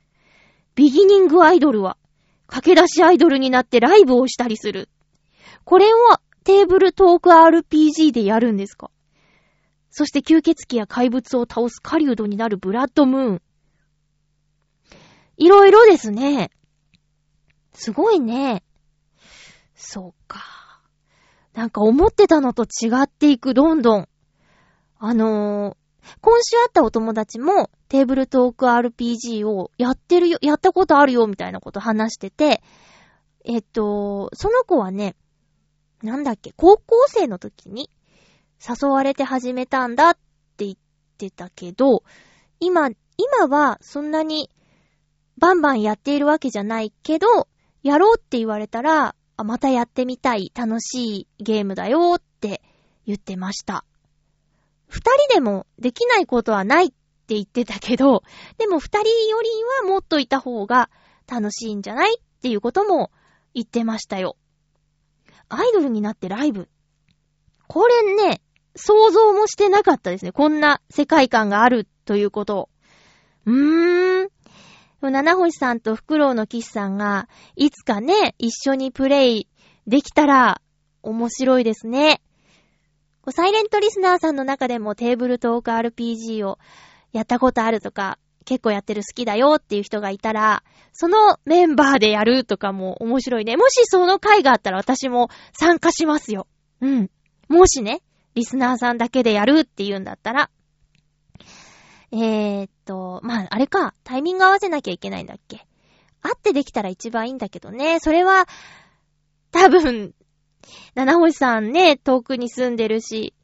[0.77, 1.99] ビギニングアイドルは、
[2.47, 4.89] 駆け出しアイドルになってライブをしたりする。
[5.71, 5.99] これを
[6.43, 8.91] テーブルトーク RPG でやるんですか？
[9.89, 13.43] そして吸血鬼や怪物を倒す狩人になるブラッドムーン。
[15.37, 16.51] いろいろですね。
[17.73, 18.65] すごいね。
[19.77, 20.41] そうか。
[21.55, 24.09] なんか思ってたのと違っていく、どんどん。
[24.99, 32.61] あのー、今週会ったお友達もテーブルトーク RPG をやってるよ、やったことあるよみたいなこと話してて、
[33.45, 35.15] えっと、その子はね、
[36.03, 37.91] なんだっけ、高校生の時に
[38.61, 40.15] 誘われて始めたんだっ
[40.57, 40.77] て言っ
[41.19, 42.03] てたけど、
[42.59, 44.51] 今、今はそんなに
[45.39, 47.49] バンバンやっているわけじゃないけど、
[47.83, 52.63] やろうって言われたら、あまたやってみたい、楽しいゲームだよって
[53.07, 53.85] 言ってました。
[54.87, 56.97] 二人でもできないことはないって
[57.35, 58.23] 言ってたけど、
[58.59, 59.49] でも二人より
[59.85, 60.91] はもっといた方が
[61.27, 63.11] 楽しいんじゃないっていうことも
[63.55, 64.37] 言ってましたよ。
[65.51, 66.69] アイドルになってライブ。
[67.67, 68.41] これね、
[68.77, 70.33] 想像もしてなかったですね。
[70.33, 72.69] こんな世界観があるということを。
[73.47, 74.29] うーん。
[75.03, 79.49] 七星さんとフクロウのキスさんが、いつかね、一緒にプレイ
[79.87, 80.61] できたら、
[81.03, 82.21] 面白いですね。
[83.33, 86.59] サイレントリスナーさんの中でもテーブルトーク RPG を
[87.13, 93.57] やったことあるとか、結構やってる好きだよっていう人がいたら、そのメンバーでやるとかも面白いね。
[93.57, 96.47] もしその回があったら私も参加しますよ。
[96.81, 97.11] うん。
[97.49, 98.03] もしね、
[98.35, 100.51] リスナーさんだけでやるっていうんだったら。
[102.13, 105.67] えー、っと、まあ、あれか、タイミング合わせなきゃいけないんだっけ。
[106.23, 107.99] 会ってできたら一番いいんだけどね。
[108.01, 108.47] それは、
[109.53, 110.15] 多分、
[110.95, 113.35] 七星さんね、遠くに住んでるし、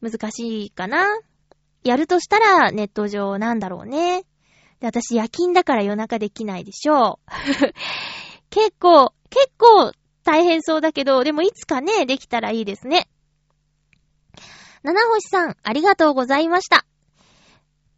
[0.00, 1.06] 難しいかな。
[1.88, 4.24] やるとしたらネット上なんだろうね。
[4.80, 7.30] で、私夜勤だから夜中できないでしょう。
[8.50, 13.08] 結構、結構大変そうだけど、でもいつかね、できたらいいですね。
[14.82, 16.84] 七星さん、ありがとうございました。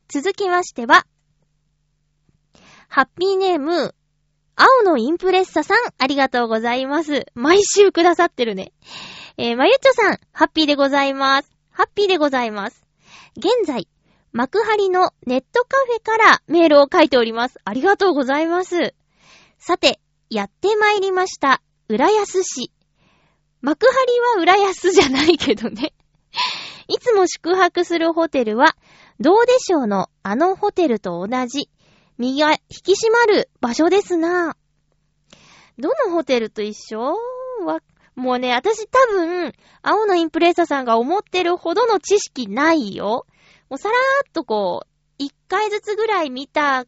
[0.08, 1.04] 続きましては、
[2.88, 3.94] ハッピーネーム、
[4.56, 7.26] 青のインプレッサさん、ありがとうございます。
[7.34, 8.72] 毎週くださってるね。
[9.36, 11.50] えー、まゆっちょさん、ハッピーでございます。
[11.70, 12.79] ハッピーでございます。
[13.36, 13.86] 現在、
[14.32, 17.58] 幕張のネットカフェからメールを書いております。
[17.64, 18.94] ありがとうございます。
[19.58, 21.62] さて、やってまいりました。
[21.88, 22.72] 浦安市。
[23.60, 23.92] 幕張
[24.36, 25.92] は浦安じゃないけどね。
[26.88, 28.76] いつも宿泊するホテルは、
[29.20, 31.70] どうでしょうのあのホテルと同じ、
[32.18, 34.56] 身が引き締まる場所ですな。
[35.78, 37.16] どのホテルと一緒？
[37.64, 37.80] わ、
[38.20, 39.52] もうね、私多分、
[39.82, 43.26] 青のインプレッサさんが思ってるほどの知識ないよ。
[43.70, 46.84] もうさらーっとこう、一回ずつぐらい見た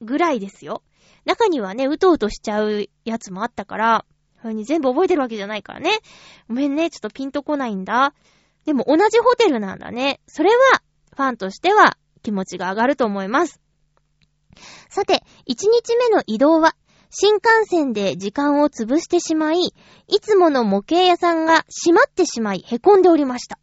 [0.00, 0.82] ぐらいですよ。
[1.24, 4.04] 中にはね、うとうとしちゃうやつもあったから、
[4.40, 5.98] それに全部覚えてるわけじゃないからね。
[6.48, 8.14] ごめんね、ちょっとピンとこないんだ。
[8.64, 10.20] でも同じホテルなんだね。
[10.26, 10.82] それは、
[11.16, 13.60] ファンとしては気持ちが上がると思います。
[14.88, 16.74] さて、1日目の移動は、
[17.14, 23.58] 新幹線で時間を潰してしまい、いつもの模型屋さんが閉まってしまい、凹んでおりました。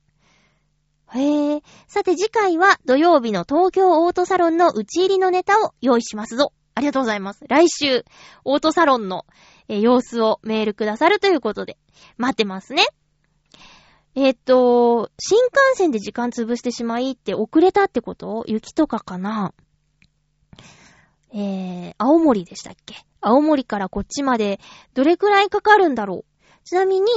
[1.16, 1.64] へえ。
[1.88, 6.54] さて次回は土曜日の東京オートサロンの打ち入りのネタを用意しますぞ。
[6.76, 7.44] ありがとうございます。
[7.50, 8.06] 来週、
[8.46, 9.26] オートサロンの、
[9.68, 11.80] 様子をメールくださるということで、
[12.18, 12.86] 待ってますね。
[14.14, 18.44] えっと、新幹線で時間潰してしまいって遅れたってこと？
[18.48, 19.56] 雪とかかな？
[21.34, 22.96] えー、青森でしたっけ？
[23.22, 24.60] 青森からこっちまで
[24.94, 26.66] どれくらいかかるんだろう？
[26.66, 27.08] ちなみに、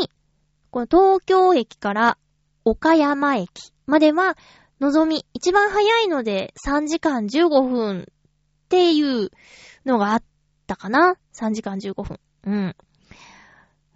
[0.71, 2.19] この東京駅から
[2.65, 4.37] 岡山駅までは、
[4.81, 8.05] のぞみ、一番早いので3時間15分っ
[8.69, 9.31] ていう
[9.85, 10.23] のがあっ
[10.67, 12.21] たかな ?3 時間15分。
[12.45, 12.77] うん。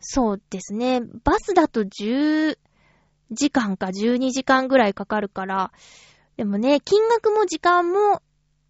[0.00, 1.00] そうですね。
[1.24, 2.58] バスだと10
[3.32, 5.72] 時間か12時間ぐらいかかるから、
[6.36, 8.22] でもね、金額も時間も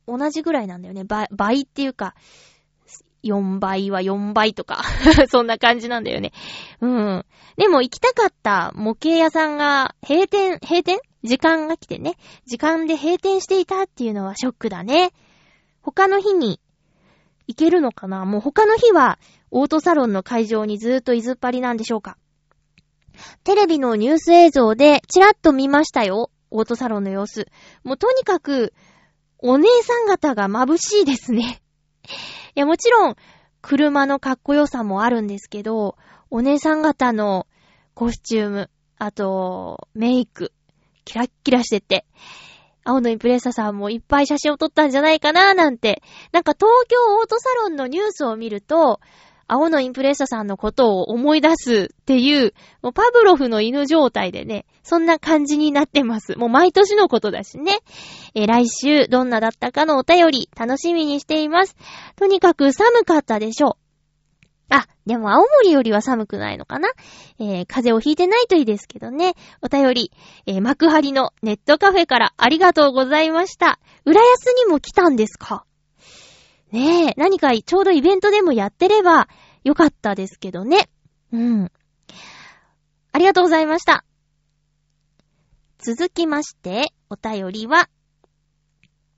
[0.06, 1.04] 同じぐらいなんだよね。
[1.04, 2.14] 倍、倍っていうか、
[3.26, 4.82] 4倍は4倍とか、
[5.28, 6.32] そんな感じなんだよね。
[6.80, 7.26] うん。
[7.56, 10.98] でも行きたかった模型屋さんが閉店、閉店？
[11.22, 12.14] 時間が来てね。
[12.46, 15.12] 時間で閉店していたっていうのはショックだね。
[15.82, 16.60] 他の日に
[17.46, 18.24] 行けるのかな？
[18.24, 19.18] もう他の日は
[19.50, 22.16] オートサロンの会場にずーっと居ずっぱりなんでしょうか
[23.44, 26.30] テレビのニュース映像でチラッと見ましたよ。
[26.50, 27.48] オートサロンの様子。
[27.82, 28.72] もうとにかく、
[29.38, 31.60] お姉さん方が眩しいですね。
[32.56, 33.16] いや、もちろん、
[33.60, 35.98] 車のかっこよさもあるんですけど、
[36.30, 37.46] お姉さん方の
[37.92, 40.52] コスチューム、あと、メイク、
[41.04, 42.06] キラッキラしてて、
[42.82, 49.00] 青のインプレッサさんもいっぱい写真を撮ったんじゃないかななんて、なんか東京オートサロンのニュースを見ると、
[49.48, 56.36] 青のインプレッサさんのことを思い出すっていう、もうパブロフの犬状態でね、そんな感じになってます。
[56.36, 57.78] もう毎年のことだしね。
[58.34, 61.76] えー来週どんなだったかのお便り楽しみにしています。
[62.16, 63.72] とにかく寒かったでしょう。
[64.68, 66.88] あ、でも青森よりは寒くないのかな
[67.38, 69.34] えー風邪をひいてないといいですけどね。
[69.62, 70.12] お便り、
[70.46, 73.78] えー幕張のネットカフェからありがとうございました。
[74.04, 75.64] 浦安にも来たんですか？
[76.72, 79.28] ねえ、何かちょうどイベントでもやってれば
[79.64, 80.88] よかったですけどね。
[81.32, 81.72] うん。
[83.12, 84.04] ありがとうございました。
[85.78, 87.88] 続きまして、お便りは、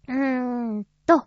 [0.08, 0.14] うー
[0.80, 1.26] んと、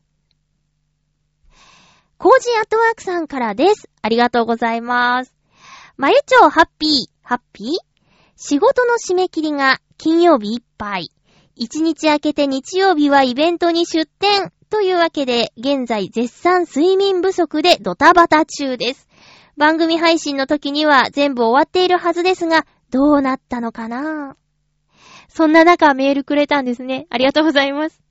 [2.17, 3.89] コージアットワークさんからです。
[4.01, 5.33] ありがとうございます。
[5.97, 6.89] まゆちょうハッピー、
[7.23, 7.67] ハッピー？
[8.35, 11.11] 仕事の締め切りが金曜日いっぱい。
[11.55, 14.51] 一日明けて日曜日はイベントに出店。
[14.71, 19.09] というわけで、現在絶賛睡眠不足でドタバタ中です。
[19.57, 24.37] 番組配信の時には全部終わっているはずですが、どうなったのかな？
[25.27, 27.05] そんな中メールくれたんですね。
[27.09, 28.01] ありがとうございます。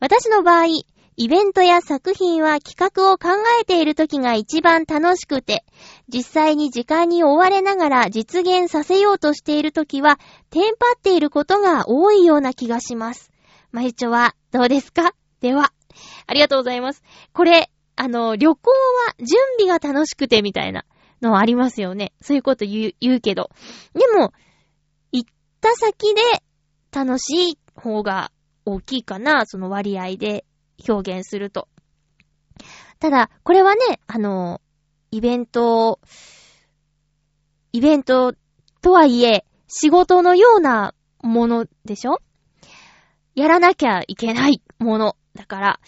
[0.00, 3.28] 私の場合、イベントや作品は企画を考
[3.60, 5.64] えている時が一番楽しくて、
[6.12, 10.18] 実際に時間に追われながら実現させようとしている時は、
[10.50, 13.30] テンパっていることが多いような気がします。
[13.70, 15.14] まゆちょはどうですか？
[15.40, 15.72] では、
[16.26, 17.02] ありがとうございます。
[17.32, 20.84] これ、あの、旅行は準備が楽しくてみたいな
[21.20, 22.12] のありますよね。
[22.20, 23.50] そういうこと言う、言うけど。
[23.94, 24.32] でも、
[25.12, 25.30] 行っ
[25.60, 26.22] た先で
[26.90, 28.32] 楽しい方が
[28.64, 30.44] 大きいかな、その割合で
[30.88, 31.68] 表現すると。
[32.98, 34.60] ただ、これはね、あの、
[35.10, 36.00] イベント、
[37.72, 38.34] イベント
[38.80, 42.18] とはいえ、仕事のようなものでしょ？
[43.34, 45.16] やらなきゃいけないもの。
[45.34, 45.80] だから、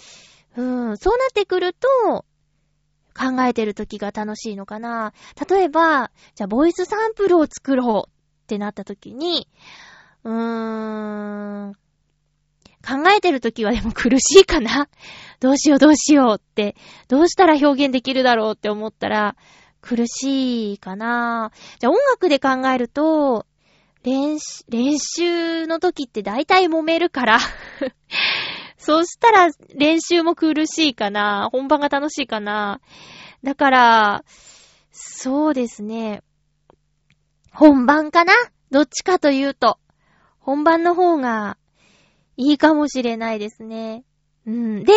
[0.57, 2.24] うん、そうなってくると、
[3.16, 5.12] 考えてる時が楽しいのかな。
[5.49, 9.49] 例えば、じゃあ、ボイスサンプルを作ろうってなった時に、
[10.24, 11.74] うーん、
[12.84, 14.88] 考えてる時はでも苦しいかな。
[15.40, 16.76] どうしようどうしようって、
[17.09, 19.36] どうしたら表現できるだろうって思ったら、
[19.80, 21.53] 苦しいかな。
[21.78, 23.47] じゃあ音楽で考えると、
[24.03, 27.38] 練習、練習の時って大体揉めるから。
[28.85, 32.80] そうしたら練習も苦しいかな本番が楽しいかな
[33.43, 34.24] だから、
[34.93, 36.22] そうですね。
[37.53, 38.32] 本番かな？
[38.70, 39.78] どっちかというと、
[40.39, 41.57] 本番の方が
[42.37, 44.05] いいかもしれないですね。
[44.47, 44.85] うん。
[44.85, 44.93] で、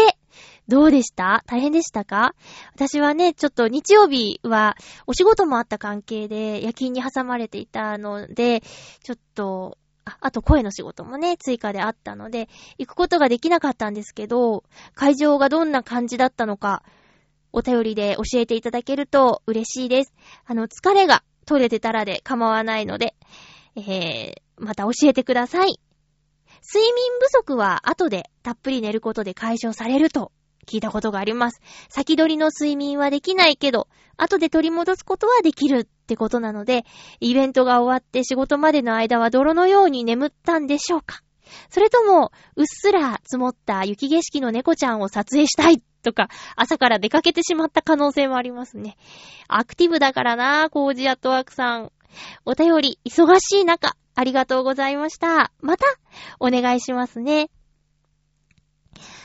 [0.68, 1.44] どうでした？
[1.46, 2.34] 大変でしたか？
[2.74, 4.76] 私はね、ちょっと日曜日は
[5.06, 8.62] お仕事もあった関係で夜勤に挟まれていたので、
[9.04, 9.78] ちょっと、
[10.08, 12.47] ああと声の仕事もね、追加であったので、
[12.78, 14.64] 行くことができなかったんですけど、
[14.95, 16.84] 会場がどんな感じだったのか、
[17.51, 20.14] お便りで教えていただけると嬉しいです。
[20.45, 23.16] あの、疲れが取れてたらで構わないので、
[23.76, 25.80] えー、また教えてください。
[26.74, 30.32] 睡眠不足は後でたっぷり寝ることで解消されると
[30.68, 31.61] 聞いたことがあります。
[31.89, 33.88] 先取りの睡眠はできないけど、
[34.18, 36.86] 後で取り戻すことはできるってことなので、
[37.20, 41.22] イベントが終わって仕事までの間は泥のように眠ったんでしょうか
[41.70, 48.97] それとも、うっすら積もった雪景色の猫ちゃんを撮影したいとか、朝から出かけてしまった可能性もありますね。
[49.47, 51.91] アクティブだからなコージアットワークさん。
[52.45, 55.51] お便り、忙しい中、ありがとうございました。
[55.61, 55.86] また、
[56.39, 57.49] お願いしますね。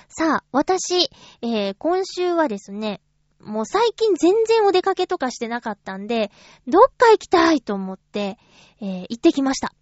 [0.09, 1.11] さあ、私、
[1.43, 3.01] えー、今週はですね、
[3.41, 6.31] もう最近全然お出かけとかしてなかったんで、
[6.67, 8.39] どっか行きたいと思って、
[8.81, 9.73] えー、行ってきました。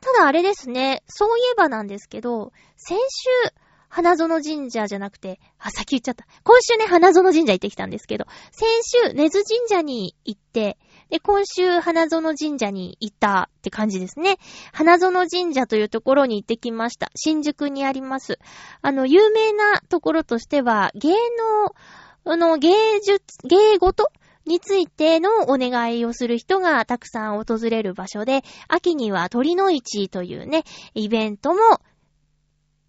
[0.00, 3.54] ただあれですね、そういえばなんですけど、先週、
[3.88, 6.26] 花園神社じゃなくて、あ、先言っちゃった。
[6.42, 10.78] 今週ね、花園神社行ってきたんですけど、先週、根津神社に行って、
[11.10, 14.38] で、今週、花園神社に行ったって感じですね。
[14.72, 17.10] 花園神社というところに行ってきました。
[17.14, 18.38] 新宿にあります。
[18.82, 24.08] あの、有名なところとしては、芸能、あの、芸術、芸事
[24.46, 31.60] についてのお願いをする人がたくさん訪れる場所で、秋には鳥の市というね、イベントも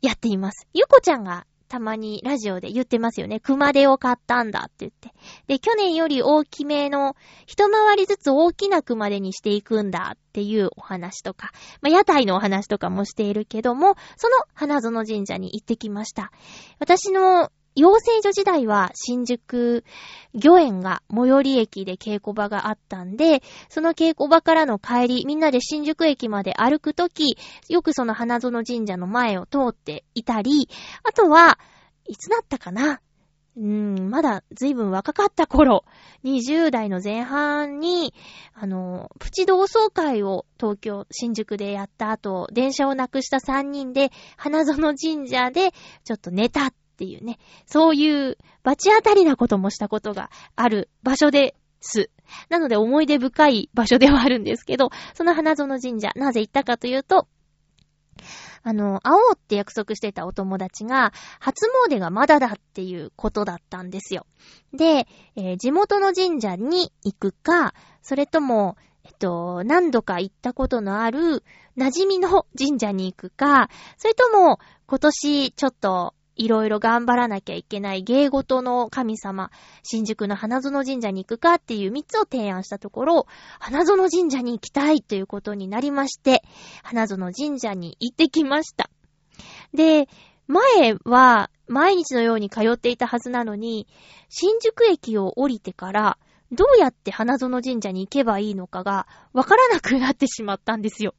[0.01, 0.67] やっています。
[0.73, 3.39] ゆこちゃんがたまにラジオで言ってますよね。
[3.39, 5.13] 熊手を買ったんだって言って。
[5.47, 11.51] で、去年より大きめの、一回りずつ大きな熊手にしていくんだっていうお話とか、
[11.81, 16.31] まあ、屋台のお話とかもしているけども、その花園神社に行ってきました。
[16.79, 19.83] 私の養成所時代は新宿
[20.33, 27.37] 御苑が最寄り駅で稽古場があったんで、その稽古場からの帰り、みんなで新宿駅まで歩くとき、
[27.69, 30.69] よくその花園神社の前を通っていたり、
[31.03, 31.59] あとは、
[32.07, 33.01] いつだったかな？
[33.57, 35.85] うーん、まだ随分若かった頃、
[36.23, 38.13] 20代の前半に、
[38.53, 45.71] あの、プチ同窓会を東京、新宿でやった後、電車をなくした3人で、花園神社で
[46.03, 52.09] ちょっと寝たっていうね、そういう罰当たりなこともしたことがある場所です。
[52.49, 57.27] なので思い出深い場所ではあるんですけど、その花園神社、なぜ行ったかというと、
[58.63, 64.25] あの、会おうって約束してたお友達が、初詣がまだだっていうことだったんですよ。
[64.73, 71.43] で、えー、地元の神社に行くか、それとも、えっと、何度か行ったことのある
[71.77, 79.51] 馴染みの神社に行くか、それとも今年ちょっといろいろ頑張らなきゃいけない芸事の神様、
[79.83, 83.27] 新宿の花園神社に行くかっていう3つを提案したところ、
[83.59, 86.43] 花園神社に行きたいということになりまして、
[86.83, 88.89] 花園神社に行ってきました。
[89.73, 90.07] で、
[90.47, 93.87] 前は毎日のように通っていたはずなのに、
[94.29, 96.17] 新宿駅を降りてから、
[96.51, 101.15] どうやって花園神社に行けばいいのかがわからなくなってしまったんですよ。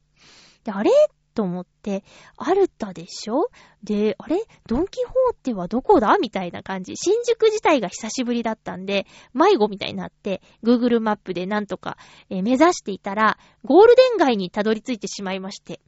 [0.63, 0.91] で、あれ
[1.37, 2.03] と思って、
[2.35, 3.51] アルタでしょ？
[3.83, 4.41] で、あれ？
[4.65, 6.17] ドンキホーテはどこだ？
[6.19, 6.93] みたいな感じ。
[6.95, 11.97] 新宿自体が久しぶりだったんで、迷子みたいになって、Google マップでなんとか、
[12.31, 15.79] えー、目指していたら、ゴールデン街にたどり着いてしまいまして。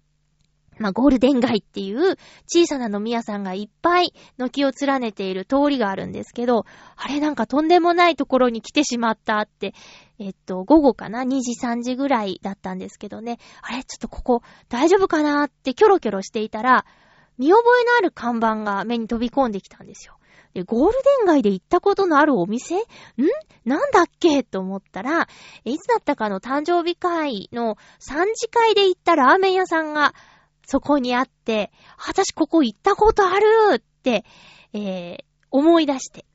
[0.79, 2.15] まあ、ゴールデン街っていう
[2.47, 6.65] 小さな飲み屋さんがいっぱい軒を連ねている通りがあるんですけど、
[6.95, 9.73] あれなんかとんでもないところに来てしまったって、
[10.17, 16.85] えっと、午後かな ?2 時3時ぐらいだったんですけどね、あれちょっとここ大丈夫かなってキョロキョロしていたら、
[17.37, 20.15] 見覚えのある看板が目に飛び込んできたんですよ。
[20.53, 22.75] で、ゴールデン街で行ったことのあるお店？
[22.75, 22.81] ん？
[23.65, 24.43] なんだっけ？
[24.43, 25.27] と思ったら、
[25.63, 26.39] いつだったかの？
[26.39, 30.13] 誕生日会の3次会で行ったラーメン屋さんが
[30.69, 34.23] そこにあって、私ここ行ったことあるって、
[34.71, 36.25] えー、思い出して。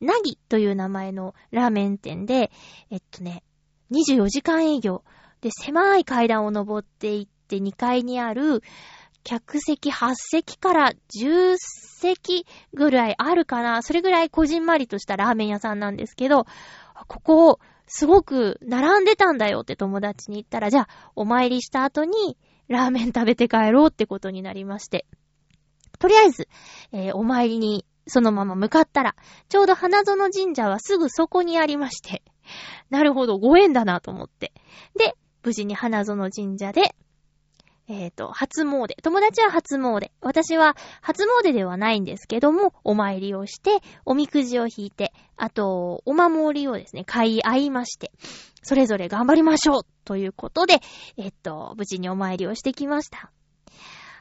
[0.00, 2.50] なぎという名前のラーメン店で、
[2.90, 3.44] えっとね、
[3.92, 5.04] 24時間営業。
[5.42, 8.62] で、狭い階段を登っていって2階にある、
[9.22, 13.80] 客席8席から10席ぐらいあるかな。
[13.82, 16.46] それぐらいこじんまりとしたラーメン屋さんなんですけど、
[17.06, 22.36] ここ、すごく並んでたんだよって友達に言ったら、じゃあ、お参りした後に、
[22.68, 25.06] ラーメン食べて帰ろうってことになりまして。
[25.98, 26.48] とりあえず、
[26.92, 29.14] えー、お参りにそのまま向かったら、
[29.48, 32.22] ちょうど花園神社はすぐそこにありまして、
[32.90, 34.52] なるほど、ご縁だなと思って。
[34.96, 36.94] で、無事に花園神社で、
[37.86, 38.94] えっ、ー、と、初詣。
[39.02, 40.10] 友達は初詣。
[40.20, 48.10] 私は初詣ではないんですけども、お参りをして、おみくじを引いて、あと、お守りをですね、買い合いまして、
[48.62, 50.80] それぞれ頑張りましょうということで、
[51.18, 53.30] えっ、ー、と、無事にお参りをしてきました。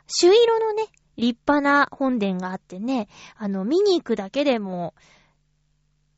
[0.07, 3.07] 朱色のね、立派な本殿があってね、
[3.38, 4.93] あの、見に行くだけでも、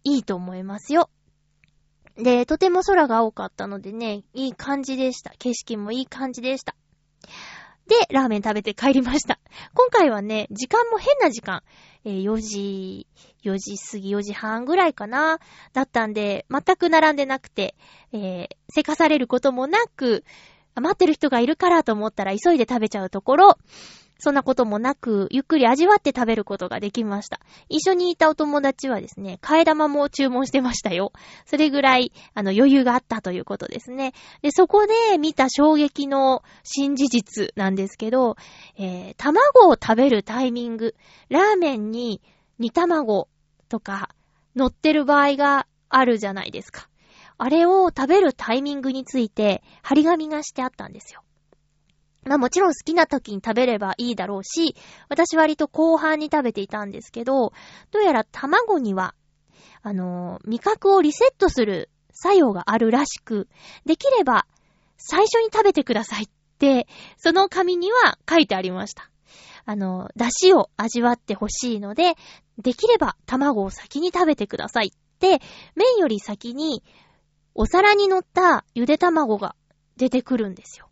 [0.04, 1.10] いいと思いますよ。
[2.16, 5.32] で、とても空が青かったのでね、いい感じでした。
[5.38, 6.76] 景色もいい感じでした。
[7.88, 9.40] で、ラーメン食べて帰りました。
[9.74, 11.62] 今回はね、時間も変な時間。
[12.04, 13.08] えー、4時、
[13.44, 15.40] 4時過ぎ、4時半ぐらいかな。
[15.74, 17.76] だったんで、全く並んでなくて、
[18.12, 20.24] えー、せかされることもなく、
[20.76, 23.58] 待ってる人がいるからと思ったら急いで食べちゃうところ、
[24.18, 27.40] そんなこともなく、ゆっくり味わって食べることができました。
[27.70, 31.12] 一緒にいたお友達はですね、替え玉も注文してましたよ。
[31.46, 34.14] それぐらい、あの、余裕があったということですね。
[34.42, 38.38] で、そこで見た衝撃の新事実なんですけど、
[38.78, 40.96] えー、卵を食べるタイミング、
[41.30, 42.22] ラーメンに
[42.58, 43.28] 煮卵
[43.68, 44.10] とか
[44.56, 46.88] 乗ってる場合があるじゃないですか。
[47.38, 51.25] あれを食べるタイミングについて、張り紙がしてあったんですよ。
[52.26, 54.76] まあもちろん好きな時に食べればいいだろうし、
[55.10, 57.54] 私割と後半に食べていたんですけど、
[57.92, 59.14] どうやら卵には、
[59.84, 63.48] あのー、味覚をリセットする作用があるらしく、
[63.86, 64.48] できれば
[64.98, 69.12] 最初に食べてくださいって、その紙には書いてありました。
[69.66, 72.14] あの、出汁を味わってほしいので、
[72.58, 75.42] できれば卵を先に食べてくださいって、
[75.76, 76.84] 麺より先に
[77.54, 79.56] お皿に乗ったゆで卵が
[79.98, 80.90] 出てくるんですよ。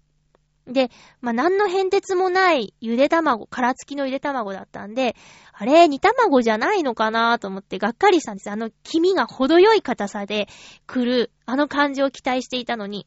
[0.67, 0.89] で、
[1.21, 5.15] まあ、何の変哲もないゆで卵、殻付きのゆで卵だったんで、
[5.51, 8.49] あれ、煮卵じゃないのかなと思ってがっかりしたんです。
[8.49, 10.47] あの黄身が程よい硬さで
[10.87, 13.05] 来る、あの感じを期待していたのに、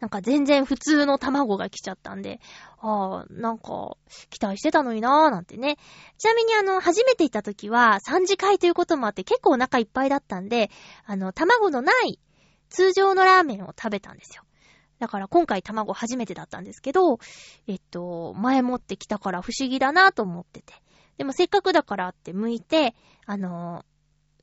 [0.00, 2.40] なんか全然普通の卵が来ちゃったんで、
[2.80, 3.96] ああ、なんか、
[4.30, 5.76] 期待してたのになーなんてね。
[6.18, 10.70] ちなみにあの、初めて行った時は3次会ということもあって結構お腹いっぱいだったんで、
[11.04, 12.20] あの、卵のない
[12.68, 14.44] 通常のラーメンを食べたんですよ。
[14.98, 17.18] だから今回卵初めてだったんですけど、
[17.66, 20.74] えっと、前持ってきたから不思議だなと思ってて。
[21.16, 22.94] でもせっかくだからって剥いて、
[23.26, 23.84] あの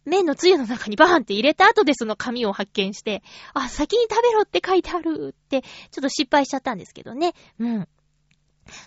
[0.05, 5.67] 麺のつゆの中にバーンって入れた後でその紙を発見して、あ、先に食べろって書いてあるって、ちょ
[5.99, 7.33] っと失敗しちゃったんですけどね。
[7.59, 7.87] うん。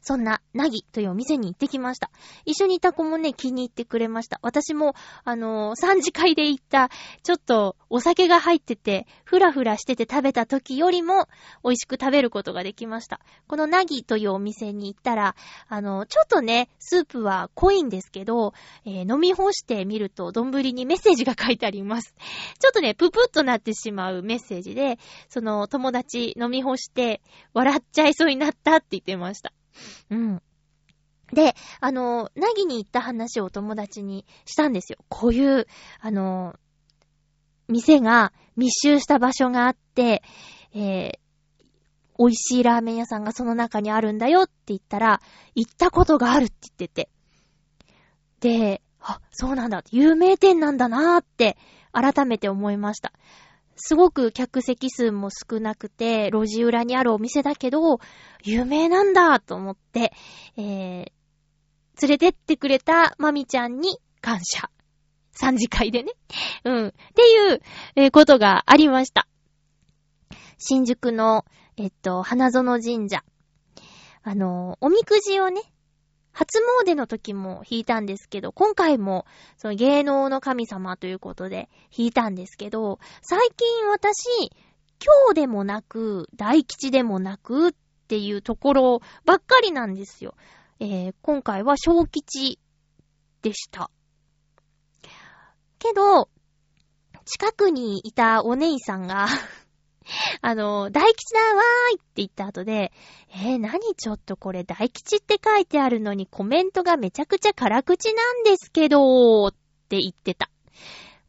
[0.03, 2.11] そんな、なぎというお店に行ってきました。
[2.45, 4.39] 一緒にいた子もね、気に入ってくれました。
[4.43, 6.91] 私も、あのー、三次会で行った、
[7.22, 11.29] ちょっとお酒が入ってて、ふらふらしてて食べた時よりも、
[11.64, 13.20] 美味しく食べることができました。
[13.47, 15.37] このなぎというお店に行ったら、
[15.68, 18.55] あのー、ちょっとね、スープは濃いんですけど、
[18.85, 22.14] えー、飲み干してみると、丼にメッセージが書いてあります。
[22.59, 24.99] ちょっとね、ぷぷっとなってしまうメッセージで、
[25.29, 27.20] その友達飲み干して、
[27.55, 29.53] 笑っちゃいそうになったって言ってました。
[30.11, 30.43] うん。
[31.33, 34.99] で、あの、なぎに行った話をお友達にしたんですよ。
[35.09, 35.66] こういう、
[36.01, 36.55] あの、
[37.68, 40.22] 店が密集した場所があって、
[40.74, 41.18] えー、
[42.18, 45.20] 美味しいラーメン屋さんがその中にあるんだよって言ったら、
[45.55, 47.11] 行ったことがあるって言ってて。
[48.41, 49.83] で、あ、そうなんだ。
[49.91, 51.57] 有名店なんだなーって
[51.93, 53.12] 改めて思いました。
[53.79, 58.01] すごく客席数も少なくて、路地裏にあるお店だけど、
[58.43, 60.12] 有名なんだと思って、
[60.57, 64.70] えー、連れてってくれたまみちゃんに感謝。
[65.33, 66.12] 三次会でね。
[66.64, 66.89] うん。
[66.89, 67.62] っていう、
[67.95, 69.29] えー、ことがありました。
[70.59, 71.45] 新宿の、
[71.76, 73.22] えっと、花園神社。
[74.24, 75.62] あの、おみくじをね、
[76.33, 79.26] 初詣の時も弾いたんですけど、今回も、
[79.57, 84.51] その芸能の神様ということで弾いたんですけど、最近私、
[85.01, 87.72] 今日でもなく、大吉でもなくっ
[88.09, 90.35] ていうところばっかりなんですよ。
[90.81, 92.59] えー、今回は小吉
[93.43, 93.91] でした。
[95.79, 96.29] けど、
[97.24, 99.26] 近くにいたお姉さんが
[100.40, 102.92] あの、大吉だわーいって言った後で、
[103.30, 109.54] えー、何ちょっとこれ大吉って書いてあるのにコメントがめちゃくちゃ辛口なんですけどーっ
[109.88, 110.50] て言ってた。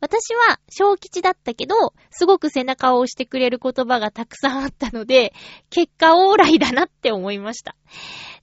[0.02, 5.34] 私は小吉だったけど、すごく背中を押してくれる言葉がたくさんあったので、
[5.70, 7.76] 結果オーライだなって思いました。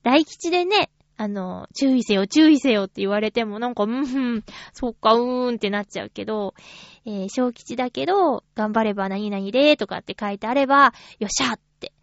[0.03, 6.53] 大吉でね、あの、注意せよ、注意せよって言われてもなんか、うんふん、そっか、うーんってなっちゃうけど、
[7.09, 11.93] えー、小吉だけど、頑張れば何々でとかって書いてあれば、よっしゃって、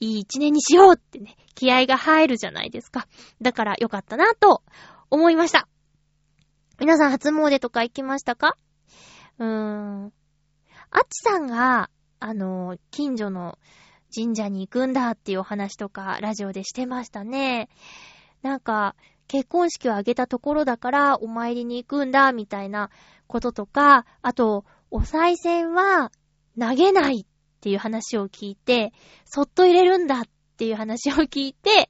[0.00, 3.08] いい一年にしようってね、気合が入るじゃないですか。
[3.40, 4.62] だからよかったなと
[5.08, 5.66] 思いました。
[6.78, 8.58] 皆さん初詣とか行きましたか？
[9.38, 10.12] うーん。
[10.90, 11.88] あっちさんが、
[12.20, 13.58] あの、近所の
[14.14, 17.70] 神社に行くんだっていうお話とか、ラジオでしてましたね。
[18.42, 18.94] なんか、
[19.26, 22.90] 結婚式を挙げたところだから、お参りに行くんだ、みたいな
[23.26, 26.10] こととか、あと、お賽銭は
[26.58, 27.26] 投げないっ
[27.60, 28.92] ていう話を聞いて、
[29.24, 30.22] そっと入れるんだっ
[30.56, 31.88] ていう話を聞いて、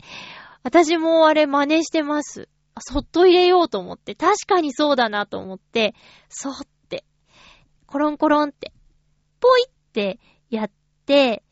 [0.63, 2.49] 私もあれ真似してます。
[2.81, 5.95] そっと入れようと思って、確かにそうだなと思って、
[6.29, 6.55] そっ
[6.89, 7.05] て、
[7.87, 8.73] コロンコロンって、
[9.41, 10.19] ポイって
[10.51, 10.71] やっ
[11.07, 11.43] て、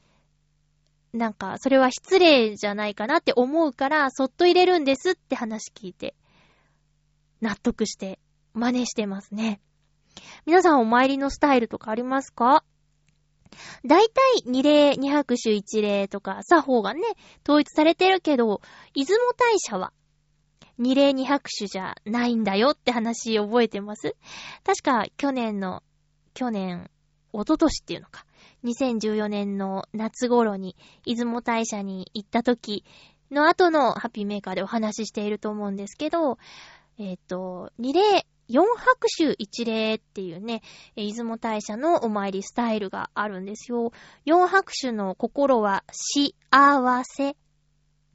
[1.12, 6.16] なんか、それは失礼じゃないかなって思うから、そっと入れるんですって話聞いて、
[7.40, 8.18] 納得して、
[8.52, 9.60] 真似してますね。
[10.46, 12.64] 皆さんお参りのスタイルとかありますか？
[13.84, 17.02] だいたい二礼、二拍手一礼とか、作法がね、
[17.46, 18.60] 統一されてるけど、
[18.94, 19.92] 出雲大社は、
[20.76, 24.16] 二礼二拍手じゃないんだよって話覚えてます？
[24.64, 25.82] 確か去年の、
[26.34, 26.90] 去年、
[27.32, 28.26] 一昨年っていうのか。
[28.64, 32.84] 2014年の夏頃に出雲大社に行った時
[33.30, 36.38] の後のハッピーメーカーでお話ししていると思うんですけど、
[36.98, 40.62] えっ、と、二礼、四拍手一礼っていうね、
[40.96, 43.92] 出雲大社のお参りスタイルがあるんですよ。
[44.24, 46.32] 四拍手の心は幸
[47.04, 47.36] せ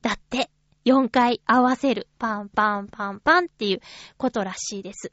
[0.01, 0.49] だって。
[0.85, 2.07] 4回合わせる。
[2.17, 3.81] パンパンパンパンっていう
[4.17, 5.11] ことらしいです。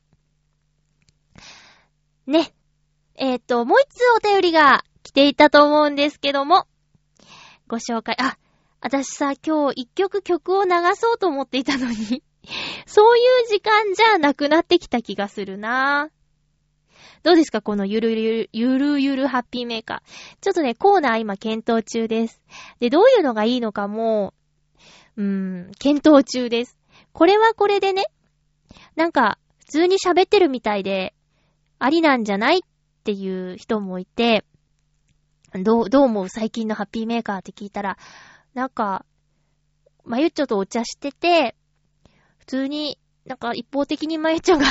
[2.26, 2.54] ね。
[3.14, 6.66] えっ、と、もう一つお便りが来ていたと思うんですけども、
[7.66, 8.38] ご紹介、あ、
[8.80, 12.22] 私さ、今日一曲曲を流そうと思っていたのに、
[12.86, 16.10] そういう時間じゃなくなってきた気がするな
[17.22, 20.00] どうですかこのゆるゆる、ゆるゆるハッピーメーカー。
[20.40, 22.40] ちょっとね、コーナー今検討中です。
[22.78, 24.32] で、どういうのがいいのかも、
[25.16, 26.78] うーん、検討中です。
[27.12, 28.04] これはこれでね、
[28.94, 31.14] なんか、普通に喋ってるみたいで、
[31.80, 32.60] ありなんじゃないっ
[33.02, 34.44] ていう人もいて、
[35.52, 37.98] どう、どう思う最近のハッピーメーカーって聞いたら、
[38.54, 39.04] なんか、
[40.04, 41.56] まゆっちょとお茶してて、
[42.46, 44.66] 普通に、なんか一方的にまゆっちょが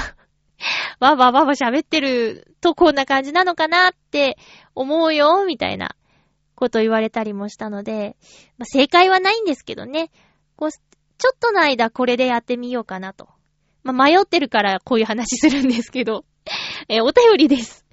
[1.02, 4.38] わばわば喋ってるとこんな感じなのかなって
[4.76, 5.98] 思うよ、みたいな
[6.56, 8.16] こと言われたりもしたので、
[8.58, 10.10] まあ、正解はないんですけどね。
[10.56, 13.28] こう、ちょっとの間これでやってみようかなと。
[13.84, 16.24] まあ、迷ってるからこういう話するんですけど。
[16.88, 17.86] えお便りです。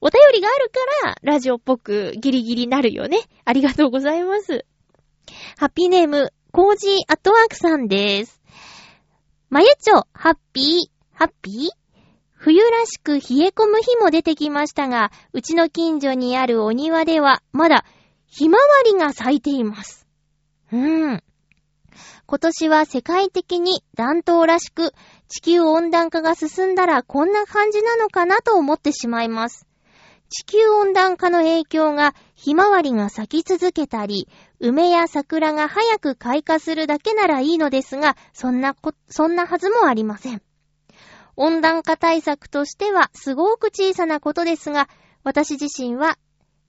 [0.00, 0.70] お便りがある
[1.02, 3.20] から、ラジオっぽくギリギリなるよね。
[3.44, 4.64] ありがとうございます。
[5.58, 8.35] ハッピーネーム、コージーアットワークさんです。
[9.48, 11.70] まゆちょ、ハッピー、ハッピー？
[12.32, 17.84] 冬らしく冷え込む日も出てきましたが、うちの近所にあるお庭では、まだ、
[18.26, 20.06] ひまわりが咲いています。
[20.72, 21.22] うーん。
[22.26, 24.92] 今年は世界的に暖冬らしく、
[25.28, 29.64] 地球温暖化が進んだらこんな感じなのかなと思ってしまいます。
[30.28, 34.28] 地球温暖化の影響がひまわりが咲き続けたり、
[34.60, 40.42] 梅や桜が早く開花するだけならいいのですが、そんなこ、そんなはずもありません。
[41.36, 44.88] 温暖化対策としてはすごく小さなことですが、
[45.22, 46.18] 私自身は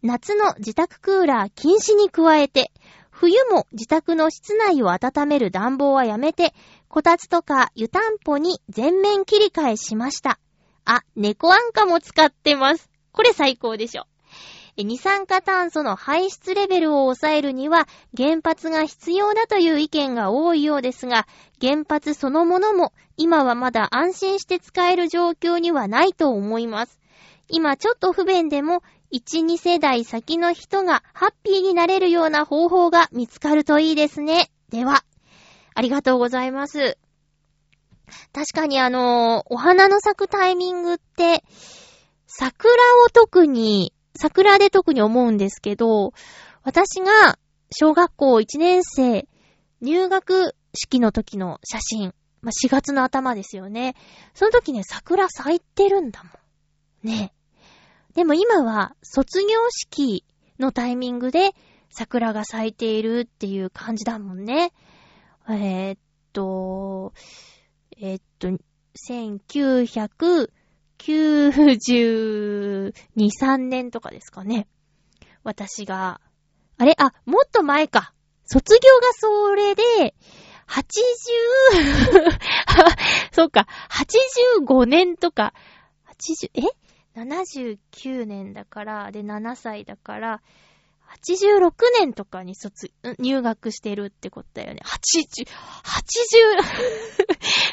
[0.04, 2.72] 夏の自宅クーラー禁止に加えて、
[3.10, 6.54] 冬も自宅の室内を温める暖房はやめて、
[6.88, 10.40] こたつとか湯たんぽに全面切り替えしました。
[10.86, 12.90] あ、猫アンカも使ってます。
[13.12, 14.04] これ最高でしょ。
[14.84, 21.28] 二酸化炭素の排出レベルを抑えるには原発が必要だという意見が多いようですが、
[21.60, 27.00] 原発そのものも今はまだ安心して使える状況にはないと思います。
[27.50, 34.52] 今ちょっと不便でも1、2世代先の人がハッピーになれるような方法が見つかるといいですね。
[34.70, 35.04] では、
[35.74, 36.98] ありがとうございます。
[38.34, 41.44] 確かにあのお花の咲くタイミングって、
[42.28, 42.74] 桜
[43.06, 46.14] を特に、桜で特に思うんですけど、
[46.64, 47.38] 私が
[47.72, 49.28] 小学校1年生
[49.82, 53.96] 入学式の時の写真、まあ、4月の頭ですよね。
[54.34, 57.08] その時ね、桜咲いてるんだもん。
[57.08, 57.34] ね。
[58.16, 60.26] でも今は卒業式
[60.60, 61.52] のタイミングで
[61.90, 64.72] 桜が咲いているっていう感じだもんね。
[65.50, 66.00] えーっ
[66.34, 67.14] と、
[68.00, 68.50] えーっと、
[69.10, 70.50] 1990
[71.00, 74.68] 92、3年とかですかね。
[75.44, 76.22] 私が、
[76.78, 76.94] あれ？
[76.98, 78.14] あ、もっと前か。
[78.46, 80.16] 卒業がそれで、
[80.68, 80.82] 80、
[83.32, 85.54] そうか、85年とか、
[86.18, 86.62] 80、え
[87.16, 90.42] ?79 年だから、で、7歳だから、
[91.26, 94.82] 86年とかに卒、入学してるってことだよね。
[94.84, 95.48] 80、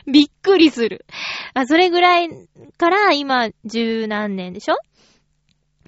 [0.06, 1.04] 80、 びっくりする。
[1.54, 2.30] あ、それぐらい
[2.76, 4.76] から今十何年でしょ？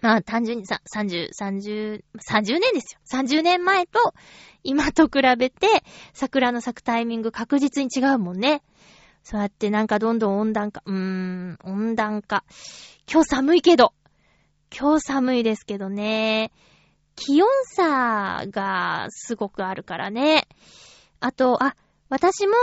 [0.02, 3.00] まあ単純にさ、30、30、30年ですよ。
[3.10, 3.98] 30年前と
[4.62, 5.66] 今と比べて
[6.12, 8.62] 桜の咲くタイミング確実に違うもんね。
[9.22, 12.44] そうやってなんかどんどん温暖化、うーん、温暖化。
[13.10, 13.92] 今日寒いけど。
[14.76, 16.52] 今日寒いですけどね。
[17.16, 20.46] 気温差がすごくあるからね。
[21.20, 21.74] あと、あ、
[22.08, 22.54] 私も、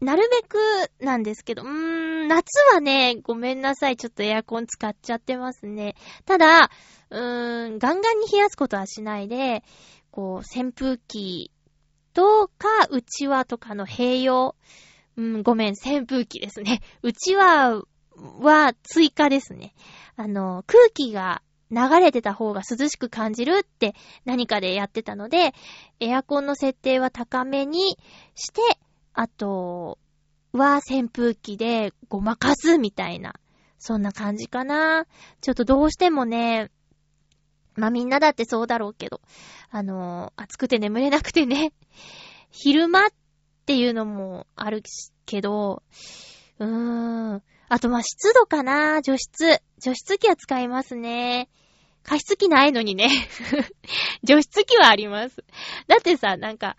[0.00, 0.58] なるべく
[1.04, 3.96] なんですけど、うーん、夏はね、ごめんなさい。
[3.96, 5.96] ちょっとエアコン使っちゃってますね。
[6.24, 6.70] ただ、
[7.10, 9.64] うーん、ガンガンに冷やすことはしないで、
[10.10, 11.50] こう、扇風機
[12.12, 14.54] とか、うちわとかの併用。
[15.16, 16.80] うん、ごめん、扇風機ですね。
[17.02, 17.82] うちわ
[18.40, 19.74] は追加ですね。
[20.16, 23.94] あの、空気が流れてた方が涼しく感じるって
[24.24, 25.54] 何かでやってたので、
[26.00, 27.98] エアコンの設定は高めに
[28.34, 28.60] して、
[29.12, 29.98] あと
[30.52, 33.34] は扇風機でごまかすみたいな、
[33.78, 35.06] そんな感じかな。
[35.40, 36.70] ちょっとどうしてもね、
[37.74, 39.20] まあ、みんなだってそうだろうけど、
[39.70, 41.72] あの、暑くて眠れなくてね、
[42.50, 43.08] 昼間っ
[43.66, 44.82] ていうのもある
[45.26, 45.82] けど、
[46.58, 47.42] うーん。
[47.68, 49.60] あと、ま、湿度かな除湿。
[49.78, 51.48] 除湿機は使いますね。
[52.02, 53.10] 加湿器ないのにね。
[54.24, 55.44] 除湿機はあります。
[55.86, 56.76] だってさ、なんか、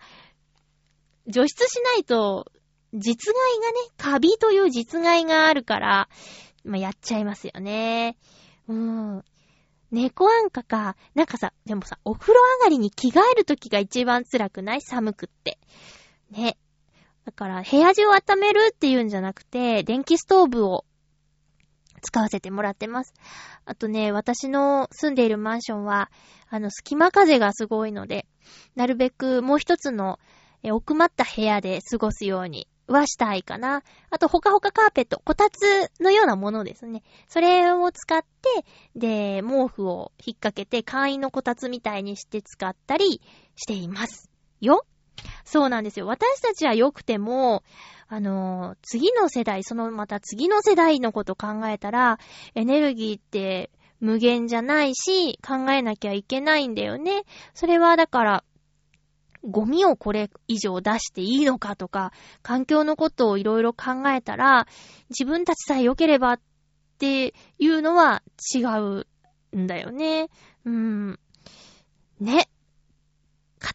[1.26, 2.50] 除湿しないと、
[2.92, 6.08] 実害がね、カビという実害があるから、
[6.64, 8.16] まあ、やっちゃいますよね。
[8.68, 8.76] うー
[9.18, 9.24] ん。
[9.92, 10.96] 猫あんかか。
[11.14, 14.80] なんかさ、でもさ、お風呂上がりに着替えるときが一番辛くない？
[14.82, 15.58] 寒くって。
[16.30, 16.56] ね。
[17.24, 20.84] だから、部屋中を温めるっていうんじゃなくて、電気ストーブを
[22.02, 23.12] 使わせてもらってます。
[23.64, 26.10] あとね、私の住んでいるマンションは、
[26.48, 28.26] あの、隙間風がすごいので、
[28.74, 30.18] なるべくもう一つの
[30.62, 33.82] え奥まった部屋で過ごすようにはしたいかな。
[34.10, 37.02] あと、ほかほかカーペット、こたつのようなものですね。
[37.28, 38.64] それを使って、
[38.96, 43.22] で、毛布を引っ掛けて、簡易のこたつみたいにして使ったり
[43.54, 44.28] しています。
[44.60, 44.84] よ
[45.44, 46.06] そうなんですよ。
[46.06, 47.62] 私たちは良くても、
[48.08, 52.18] あの次の世代、そのまた次の世代のこと考えたら、
[52.54, 57.22] エネルギーって無限じゃないし、考えなきゃいけないんだよね。
[57.54, 58.44] それはだから、
[59.42, 62.12] ゴミをこれ以上出していいのかとか、
[62.42, 64.66] 環境のことをいろいろ考えたら、
[65.08, 66.40] 自分たちさえ良ければっ
[66.98, 68.22] ていうのは
[68.54, 69.06] 違う
[69.56, 70.28] んだよね。
[70.64, 71.18] うん。
[72.20, 72.49] ね。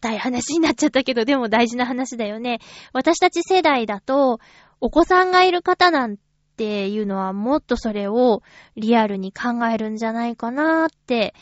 [0.06, 2.60] 硬い話になっちゃったけど、でも大事な話だよね。
[2.94, 4.40] 私たち世代だと、
[4.80, 6.18] お子さんがいる方なん
[6.58, 8.44] ていうのはもっとそれを
[8.76, 11.34] リアルに考えるんじゃないかなって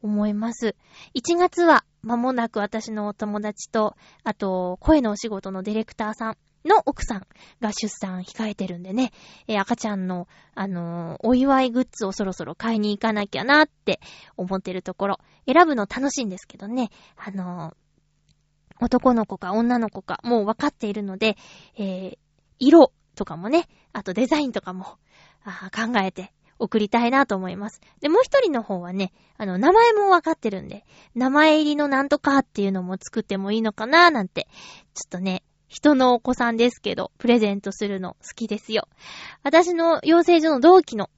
[0.00, 0.76] 思います。
[1.16, 7.26] 1月は間もなく私のお友達と、あと、声のお仕事のディレクターさんの奥さん
[7.60, 9.10] が出産控えてるんでね、
[9.48, 13.98] え赤ちゃんの、あのーお祝いグッズをそろそろ買いに行かなきゃなって
[14.36, 15.18] 思ってるところ。
[15.46, 17.74] 選ぶの楽しいんですけどね、あの
[18.80, 21.36] 男の子か女の子かもう分かっているので、
[21.76, 22.18] えー
[22.58, 27.80] 色とかもね、あとデザインとかも考えて送りたいなと思います。
[28.00, 34.48] で、もう一人の方はね、あの、名前も分かってるんで、名前入りのなんとかっていうのも作ってもいいのかななんて、
[34.94, 38.88] ちょっとね、人のお子さんですけど、プレゼントするの好きですよ。
[39.42, 41.10] 私の養成所の同期の、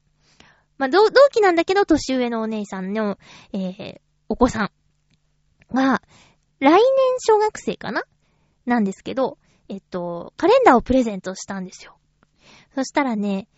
[0.78, 3.18] まあ、同同期なんだけど、年上のお姉さんの、
[3.52, 4.70] えー、お子さん
[5.74, 6.02] が、
[6.58, 6.80] 来年
[7.18, 8.02] 小学生かな？
[8.64, 9.38] なんですけど、
[9.68, 11.96] えっと、カレンダーをプレゼントしたんですよ。
[12.74, 13.48] そしたらね、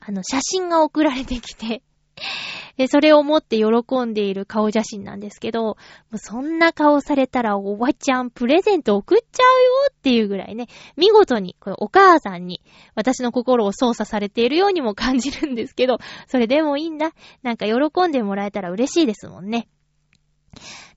[0.00, 1.82] あの、写真が送られてきて、
[2.76, 5.76] で、それを持って喜んでいる顔写真なんですけど、も
[6.12, 12.62] うそんな顔されたらおばちゃんプレゼント送っちゃうよっていうぐらいね、見事に、これお母さんに
[12.94, 17.12] 私の心を操作されているようにも感じるんですけど、それでもいいんだ。
[17.42, 19.68] なんか喜んでもらえたら嬉しいですもんね。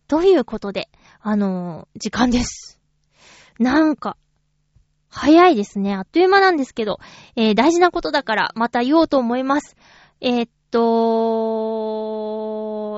[0.08, 0.90] ということで、
[1.26, 2.82] あの時間です。
[3.58, 4.18] なんか、
[5.08, 5.96] 早いですね。
[5.96, 7.00] あっという間なんですけど、
[7.38, 9.78] えー大事なことだからまた言おうと思います。
[10.20, 10.80] えーっと、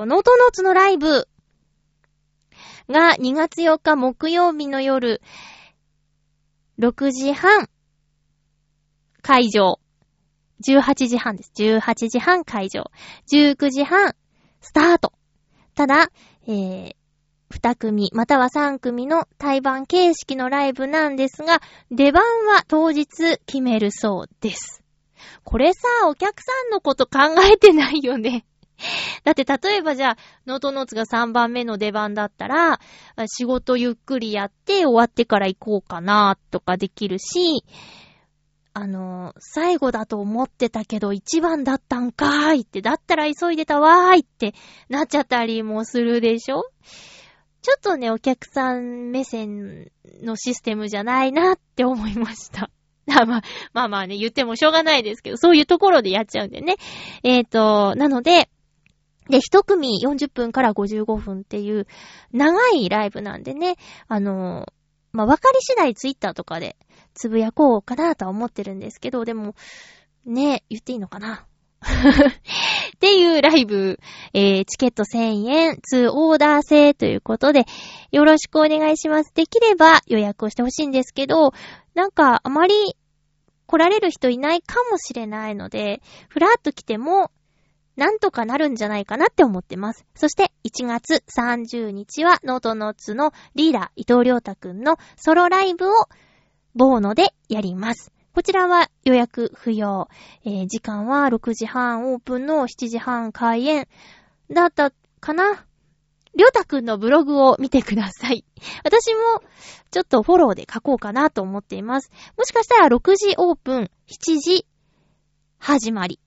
[0.06, 1.28] ノートノーツのライブ
[2.88, 5.22] が2月4日木曜日の夜
[6.80, 7.68] 6時半
[9.22, 9.78] 会場
[10.66, 11.52] 18時半です。
[11.54, 12.90] 18時半会場。
[13.30, 14.16] 19時半
[14.60, 15.12] スタート。
[15.76, 16.08] ただ、
[16.48, 16.96] えー、
[17.50, 24.82] 2組または3組の対バン形式のライブなんですが、出番は当日決めるそうです。
[25.44, 27.20] これさ、お客さんのこと考
[27.52, 28.44] えてないよね。
[29.24, 30.16] だって例えばじゃあ、
[30.46, 32.80] ノートノーツが3番目の出番だったら、
[33.26, 37.64] 仕事ゆっくりやって終わってから行こうかなとかできるし、
[38.74, 44.54] あの、最後だと思ってたけど一番だったんかーいって、だったら急いでたわーいって
[44.90, 46.64] なっちゃったりもするでしょ？
[47.66, 49.90] ちょっとね、お客さん目線
[50.22, 52.70] のシステムじゃないなって思いました。
[53.08, 53.42] まあ、ま
[53.72, 56.76] あまあね、言ってもしょうがないですけど、そういうところでやっちゃうんでね。
[57.24, 58.48] えっ、と、なので、
[59.28, 61.88] で、一組40分から55分っていう
[62.30, 63.74] 長いライブなんでね、
[64.06, 64.68] あの、
[65.10, 66.76] まあ、わかり次第ツイッターとかで
[67.14, 69.56] つぶやこうかなとは思ってるんですけど、でも、
[70.24, 71.48] ね、言っていいのかな
[72.96, 73.98] っていうライブ、
[74.32, 77.64] えー、チケット1000円、2オーダー制ということで、
[78.10, 79.32] よろしくお願いします。
[79.34, 81.52] できれば予約をしてほしいんですけど、
[81.94, 82.74] なんかあまり
[83.66, 87.30] 来られる人いないかもしれないので、ふらっと来ても、
[87.96, 90.06] なんとかなるんじゃないかなって思ってます。
[90.14, 95.92] そして、1月30日は、ノートノーツのリーダー、伊藤良太くんのソロライブを、
[96.74, 98.15] ボーノでやります。
[98.36, 100.10] こちらは予約不要。
[100.44, 103.88] えー時間は6時半オープンの7時半開演
[104.52, 105.64] だったかな？
[106.34, 108.44] りょうたくんのブログを見てください。
[108.84, 109.42] 私も
[109.90, 112.10] ちょっとフォローで書こうかなと思っています。
[112.36, 114.66] もしかしたら6時オープン、7時
[115.58, 116.20] 始まり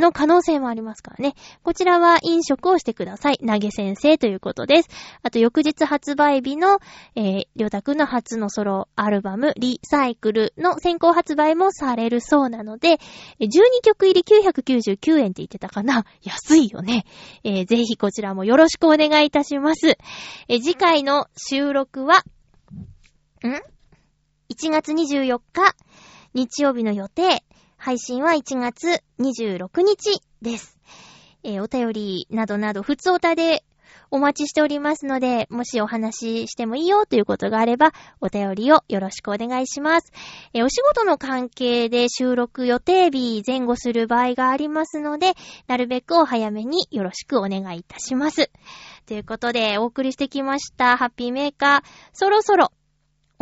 [0.00, 1.34] の可能性もありますからね。
[1.62, 3.38] こちらは飲食をしてください。
[3.38, 4.88] 投げ先生ということです。
[5.22, 6.78] あと翌日発売日の、
[7.14, 12.98] えー、りょうたくんの初のソロアルバム、リサイクルの先行発売もされるそうなので、
[13.40, 17.04] 12曲入り999円って言ってたかな 安いよね。
[17.44, 19.96] えーぜひこちらもよろしくお願いいたします。
[20.48, 22.24] えー次回の収録は、
[23.42, 23.48] ん
[24.52, 25.74] ?1 月24日、
[26.34, 27.44] 日曜日の予定。
[27.82, 30.78] 配信は1月26日です。
[31.42, 33.64] えーお便りなどなど、普通おたで
[34.10, 40.12] お待ちしておりますので、もしお話ししてもいいよということがあれば、お便りをよろしくお願いします。
[40.52, 45.32] えーお仕事の関係で収録予定日前後する場合がありますので、
[45.66, 48.50] なるべくお早めによろしくお願いいたします。
[49.06, 52.72] ということで、お送りしてきました、ハッピーメーカー、そろそろ、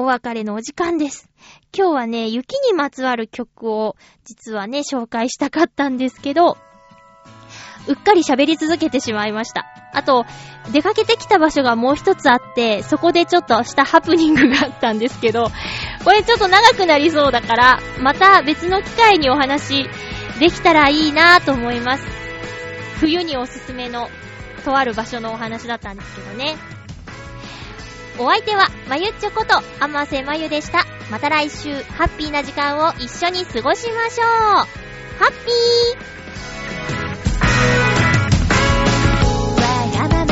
[0.01, 1.28] お別れのお時間です。
[1.76, 6.57] 今日はね、雪にまつわる曲を、実はね、紹介したかったんですけど、
[7.88, 9.66] うっかり喋り続けてしまいました。
[9.92, 10.24] あと、
[10.70, 15.51] 出かけてきた場所がもう一つあって、そこでちょっとしたハプニングがあったんですけど、
[16.05, 19.82] これちょっと長くなりそうだから、また別の機会にお話
[20.38, 22.05] できたらいいなぁと思います。
[23.01, 24.09] 冬におすすめの、
[24.64, 26.78] とある場所のお話だったんですけどね。
[28.21, 30.85] お相手は、まゆっちょこと、あませまゆでした。
[31.11, 34.27] また来週、ハッピーな時間を一緒に過ごしましょう。
[34.27, 34.66] ハ
[35.27, 40.03] ッピー！
[40.03, 40.29] わがま